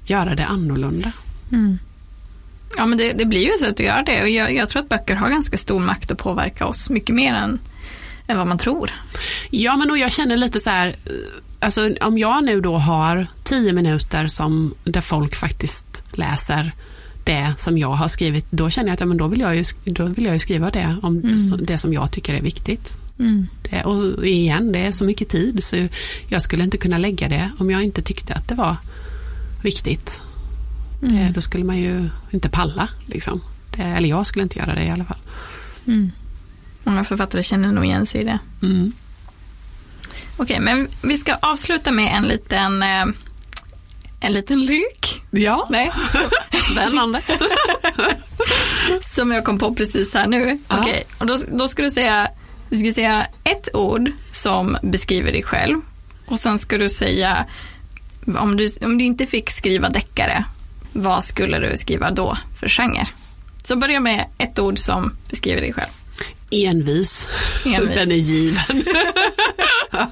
[0.04, 1.12] göra det annorlunda.
[1.52, 1.78] Mm.
[2.76, 4.82] Ja, men det, det blir ju så att du gör det och jag, jag, tror
[4.82, 7.58] att böcker har ganska stor makt att påverka oss mycket mer än,
[8.26, 8.90] än vad man tror.
[9.50, 10.96] Ja, men och jag känner lite så här,
[11.58, 16.72] alltså om jag nu då har tio minuter som, där folk faktiskt läser
[17.24, 19.64] det som jag har skrivit, då känner jag att ja, men då, vill jag ju,
[19.84, 21.66] då vill jag skriva det om mm.
[21.66, 22.96] det som jag tycker är viktigt.
[23.18, 23.46] Mm.
[23.62, 25.88] Det, och igen, det är så mycket tid så
[26.28, 28.76] jag skulle inte kunna lägga det om jag inte tyckte att det var
[29.62, 30.20] viktigt.
[31.02, 31.16] Mm.
[31.16, 32.88] Eh, då skulle man ju inte palla.
[33.06, 33.40] Liksom.
[33.76, 35.18] Det, eller jag skulle inte göra det i alla fall.
[35.86, 36.12] Mm.
[36.84, 38.38] Många författare känner nog igen sig i det.
[38.62, 38.92] Mm.
[40.36, 43.04] Okej, men vi ska avsluta med en liten eh,
[44.20, 45.22] en liten lek.
[45.30, 45.92] Ja, Nej.
[46.72, 47.22] spännande.
[49.00, 50.58] som jag kom på precis här nu.
[50.68, 50.80] Ja.
[50.80, 52.28] Okej, och då, då ska du säga,
[52.70, 55.80] du ska säga ett ord som beskriver dig själv.
[56.26, 57.46] Och sen ska du säga,
[58.38, 60.44] om du, om du inte fick skriva deckare,
[60.92, 63.06] vad skulle du skriva då för genre?
[63.64, 65.90] Så börja med ett ord som beskriver dig själv.
[66.50, 67.28] Envis.
[67.64, 67.90] Envis.
[67.94, 68.84] Den är given.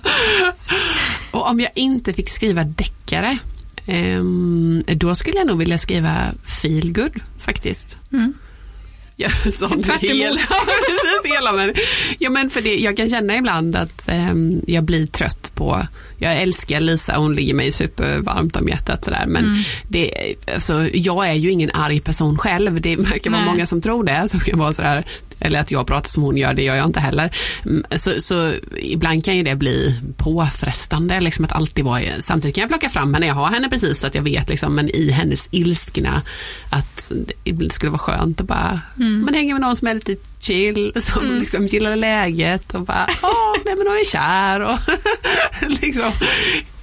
[1.31, 3.39] och om jag inte fick skriva deckare,
[3.87, 7.99] um, då skulle jag nog vilja skriva feelgood faktiskt.
[8.13, 8.35] Mm.
[9.21, 9.29] Ja,
[9.85, 10.41] Tvärt hela,
[11.25, 11.75] hela men,
[12.19, 15.87] ja, men för det, jag kan känna ibland att um, jag blir trött på
[16.19, 19.25] jag älskar Lisa, hon ligger mig supervarmt om hjärtat sådär.
[19.27, 19.63] Men mm.
[19.89, 22.81] det, alltså, jag är ju ingen arg person själv.
[22.81, 24.29] Det verkar vara många som tror det.
[24.29, 25.05] Som kan vara sådär,
[25.41, 27.37] eller att jag pratar som hon gör, det gör jag inte heller.
[27.65, 32.63] Mm, så, så ibland kan ju det bli påfrestande, liksom att alltid vara, samtidigt kan
[32.63, 35.11] jag plocka fram henne, jag har henne precis så att jag vet liksom, men i
[35.11, 36.23] hennes ilskna
[36.71, 37.13] att
[37.45, 39.25] det skulle vara skönt att bara, mm.
[39.25, 41.39] man hänger med någon som är lite chill, som mm.
[41.39, 44.79] liksom gillar läget och bara, åh, nej men hon är kär och
[45.83, 46.13] liksom,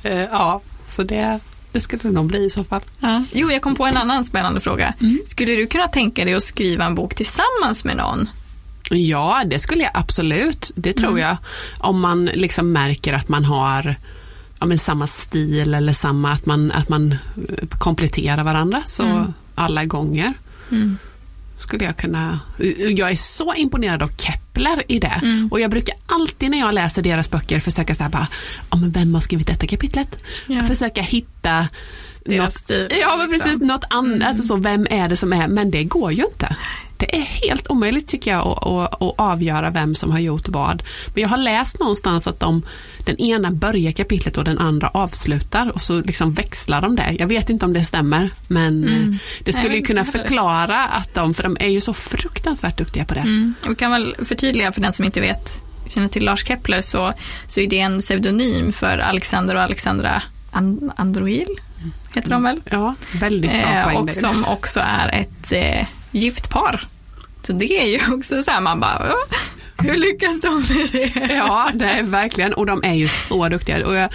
[0.03, 1.39] eh, ja, så det,
[1.71, 2.81] det skulle det nog bli i så fall.
[2.99, 3.23] Ja.
[3.31, 4.93] Jo, jag kom på en annan spännande fråga.
[5.01, 5.19] Mm.
[5.27, 8.29] Skulle du kunna tänka dig att skriva en bok tillsammans med någon?
[8.89, 10.71] Ja, det skulle jag absolut.
[10.75, 11.21] Det tror mm.
[11.21, 11.37] jag.
[11.79, 13.95] Om man liksom märker att man har
[14.59, 19.33] ja, men samma stil eller samma, att man, att man eh, kompletterar varandra så mm.
[19.55, 20.33] alla gånger.
[20.71, 20.97] Mm
[21.57, 22.39] skulle jag kunna,
[22.95, 25.19] jag är så imponerad av Kepler i det.
[25.23, 25.47] Mm.
[25.51, 28.27] Och jag brukar alltid när jag läser deras böcker försöka säga bara,
[28.69, 30.17] ja men vem har skrivit detta kapitlet?
[30.47, 30.63] Ja.
[30.63, 31.67] Försöka hitta
[32.25, 32.87] deras något, stil.
[33.01, 33.67] ja men precis, liksom.
[33.67, 34.27] något annat, mm.
[34.27, 36.55] alltså så, vem är det som är, men det går ju inte.
[36.97, 40.83] Det är helt omöjligt tycker jag att, att, att, avgöra vem som har gjort vad.
[41.13, 42.61] Men jag har läst någonstans att de,
[43.05, 47.15] den ena börjar kapitlet och den andra avslutar och så liksom växlar de det.
[47.19, 49.11] Jag vet inte om det stämmer men mm.
[49.11, 53.05] Eh, det skulle ju kunna förklara att de, för de är ju så fruktansvärt duktiga
[53.05, 53.19] på det.
[53.19, 53.53] Mm.
[53.69, 57.13] Vi kan väl förtydliga för den som inte vet, känner till Lars Kepler så,
[57.47, 60.21] så är det en pseudonym för Alexander och Alexandra
[60.51, 61.59] And Androil,
[62.13, 62.61] heter de väl?
[62.69, 63.97] Ja, väldigt bra eh, poäng.
[63.97, 66.87] Och som också är ett eh, gift par.
[67.41, 69.13] Så det är ju också så här, man bara,
[69.77, 71.33] hur lyckas de med det?
[71.33, 73.87] Ja, det är verkligen, och de är ju så duktiga.
[73.87, 74.09] Och jag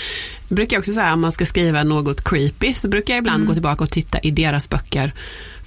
[0.49, 3.47] brukar också säga om man ska skriva något creepy så brukar jag ibland mm.
[3.47, 5.13] gå tillbaka och titta i deras böcker.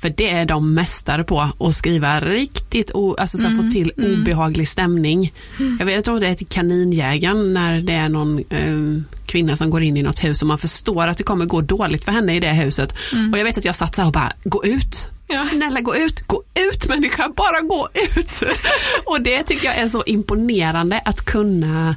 [0.03, 3.61] För det är de mästare på, att skriva riktigt, alltså så mm.
[3.61, 4.21] få till mm.
[4.21, 5.33] obehaglig stämning.
[5.59, 5.77] Mm.
[5.79, 9.97] Jag vet att det heter Kaninjägaren när det är någon eh, kvinna som går in
[9.97, 12.53] i något hus och man förstår att det kommer gå dåligt för henne i det
[12.53, 12.95] huset.
[13.13, 13.33] Mm.
[13.33, 15.39] Och jag vet att jag satt så här och bara, gå ut, Ja.
[15.51, 18.43] Snälla gå ut, gå ut människa, bara gå ut.
[19.05, 21.95] och det tycker jag är så imponerande att kunna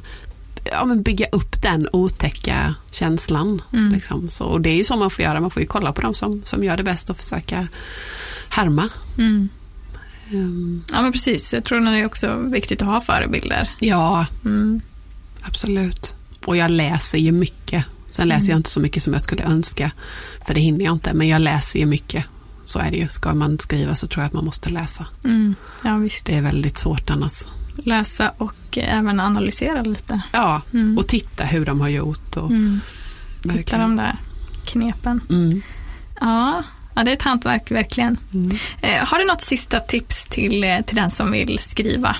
[0.71, 3.61] ja, men bygga upp den otäcka känslan.
[3.73, 3.91] Mm.
[3.93, 4.29] Liksom.
[4.29, 6.13] Så, och det är ju så man får göra, man får ju kolla på dem
[6.13, 7.67] som, som gör det bäst och försöka
[8.49, 8.89] härma.
[9.17, 9.49] Mm.
[10.31, 10.83] Um.
[10.91, 13.69] Ja men precis, jag tror det är också viktigt att ha förebilder.
[13.79, 14.81] Ja, mm.
[15.41, 16.15] absolut.
[16.45, 17.85] Och jag läser ju mycket.
[18.11, 18.57] Sen läser jag mm.
[18.57, 19.91] inte så mycket som jag skulle önska,
[20.47, 22.25] för det hinner jag inte, men jag läser ju mycket
[22.65, 23.07] så är det ju.
[23.07, 25.05] Ska man skriva så tror jag att man måste läsa.
[25.23, 25.55] Mm.
[25.83, 26.25] Ja, visst.
[26.25, 27.47] Det är väldigt svårt annars.
[27.77, 30.21] Läsa och även analysera lite.
[30.33, 30.97] Ja, mm.
[30.97, 32.37] och titta hur de har gjort.
[32.37, 32.79] Och mm.
[33.51, 34.15] Hitta de där
[34.65, 35.21] knepen.
[35.29, 35.61] Mm.
[36.21, 36.63] Ja,
[36.95, 38.17] ja, det är ett hantverk verkligen.
[38.33, 38.57] Mm.
[38.81, 42.15] Eh, har du något sista tips till, eh, till den som vill skriva?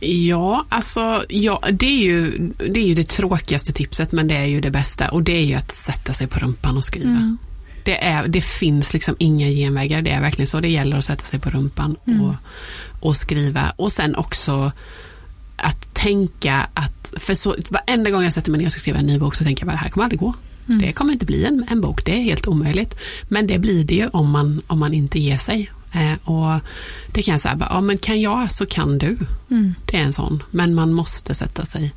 [0.00, 2.38] Ja, alltså ja, det, är ju,
[2.70, 5.44] det är ju det tråkigaste tipset men det är ju det bästa och det är
[5.44, 7.10] ju att sätta sig på rumpan och skriva.
[7.10, 7.38] Mm
[7.88, 10.60] det, är, det finns liksom inga genvägar, det är verkligen så.
[10.60, 12.22] Det gäller att sätta sig på rumpan mm.
[12.22, 12.34] och,
[13.00, 13.72] och skriva.
[13.76, 14.72] Och sen också
[15.56, 19.06] att tänka att, för så, varenda gång jag sätter mig ner och ska skriva en
[19.06, 20.34] ny bok så tänker jag att det här kommer aldrig gå.
[20.68, 20.80] Mm.
[20.80, 22.94] Det kommer inte bli en, en bok, det är helt omöjligt.
[23.28, 25.70] Men det blir det om man, om man inte ger sig.
[25.92, 26.60] Eh, och
[27.12, 29.16] det kan jag säga, ja men kan jag så kan du.
[29.50, 29.74] Mm.
[29.84, 31.94] Det är en sån, men man måste sätta sig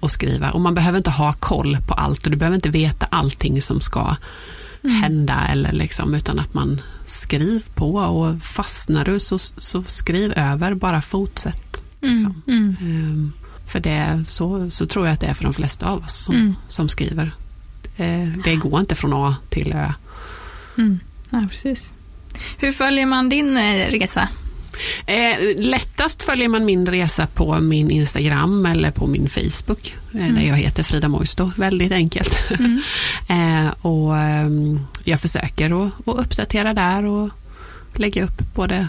[0.00, 0.50] och skriva.
[0.50, 3.80] Och man behöver inte ha koll på allt och du behöver inte veta allting som
[3.80, 4.16] ska
[4.84, 4.96] mm.
[4.96, 10.74] hända eller liksom, utan att man skriver på och fastnar du så, så skriv över,
[10.74, 11.82] bara fortsätt.
[12.02, 12.14] Mm.
[12.14, 12.42] Liksom.
[12.46, 12.76] Mm.
[12.80, 13.32] Um,
[13.66, 16.34] för det, så, så tror jag att det är för de flesta av oss som,
[16.34, 16.54] mm.
[16.68, 17.32] som skriver.
[17.96, 19.92] Det, det går inte från A till Ö.
[20.78, 21.00] Mm.
[21.30, 21.92] Ja, precis.
[22.58, 24.28] Hur följer man din eh, resa?
[25.06, 30.34] Eh, lättast följer man min resa på min Instagram eller på min Facebook eh, mm.
[30.34, 32.38] där jag heter Frida Moisto, väldigt enkelt.
[32.50, 32.82] Mm.
[33.28, 37.30] eh, och ehm, jag försöker att, att uppdatera där och
[37.94, 38.88] lägga upp både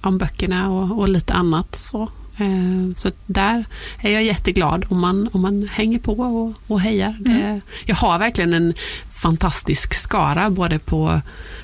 [0.00, 1.76] om böckerna och, och lite annat.
[1.76, 2.02] Så.
[2.36, 3.64] Eh, så där
[4.00, 7.16] är jag jätteglad om man, om man hänger på och, och hejar.
[7.26, 7.40] Mm.
[7.40, 8.74] Det, jag har verkligen en
[9.18, 11.20] fantastisk skara både på,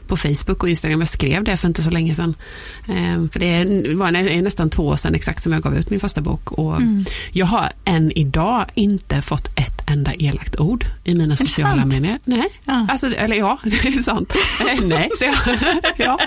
[0.06, 1.00] på Facebook och Instagram.
[1.00, 2.34] Jag skrev det för inte så länge sedan.
[2.88, 4.10] Eh, för det var
[4.42, 6.52] nästan två år sedan exakt som jag gav ut min första bok.
[6.52, 7.04] Och mm.
[7.32, 12.18] Jag har än idag inte fått ett enda elakt ord i mina sociala medier.
[12.24, 12.86] Nej, ja.
[12.90, 14.32] Alltså, eller ja, det är sant.
[14.60, 15.34] Eh, nej, så jag,
[15.96, 16.18] ja.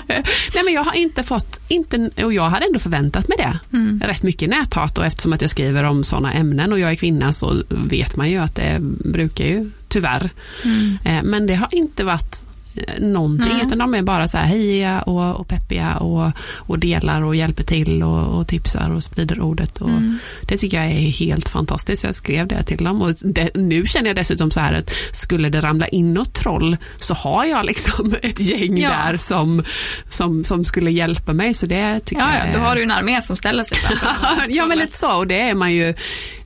[0.54, 3.58] Nej, men jag har inte fått, inte, och jag hade ändå förväntat mig det.
[3.76, 4.02] Mm.
[4.04, 7.32] Rätt mycket näthat och eftersom att jag skriver om sådana ämnen och jag är kvinna
[7.32, 10.30] så vet man ju att det brukar ju tyvärr.
[10.64, 10.98] Mm.
[11.04, 13.66] Eh, men det har inte varit eh, någonting, mm.
[13.66, 17.64] utan de är bara så här hejiga och, och peppiga och, och delar och hjälper
[17.64, 19.80] till och, och tipsar och sprider ordet.
[19.80, 20.18] Och mm.
[20.42, 22.04] Det tycker jag är helt fantastiskt.
[22.04, 25.48] Jag skrev det till dem och det, nu känner jag dessutom så här att skulle
[25.48, 28.90] det ramla in något troll så har jag liksom ett gäng ja.
[28.90, 29.64] där som,
[30.08, 31.54] som, som skulle hjälpa mig.
[31.54, 32.54] Så det tycker ja, jag är...
[32.54, 34.08] Då har du en armé som ställer sig framför.
[34.48, 35.94] ja, men lite så och det är man ju,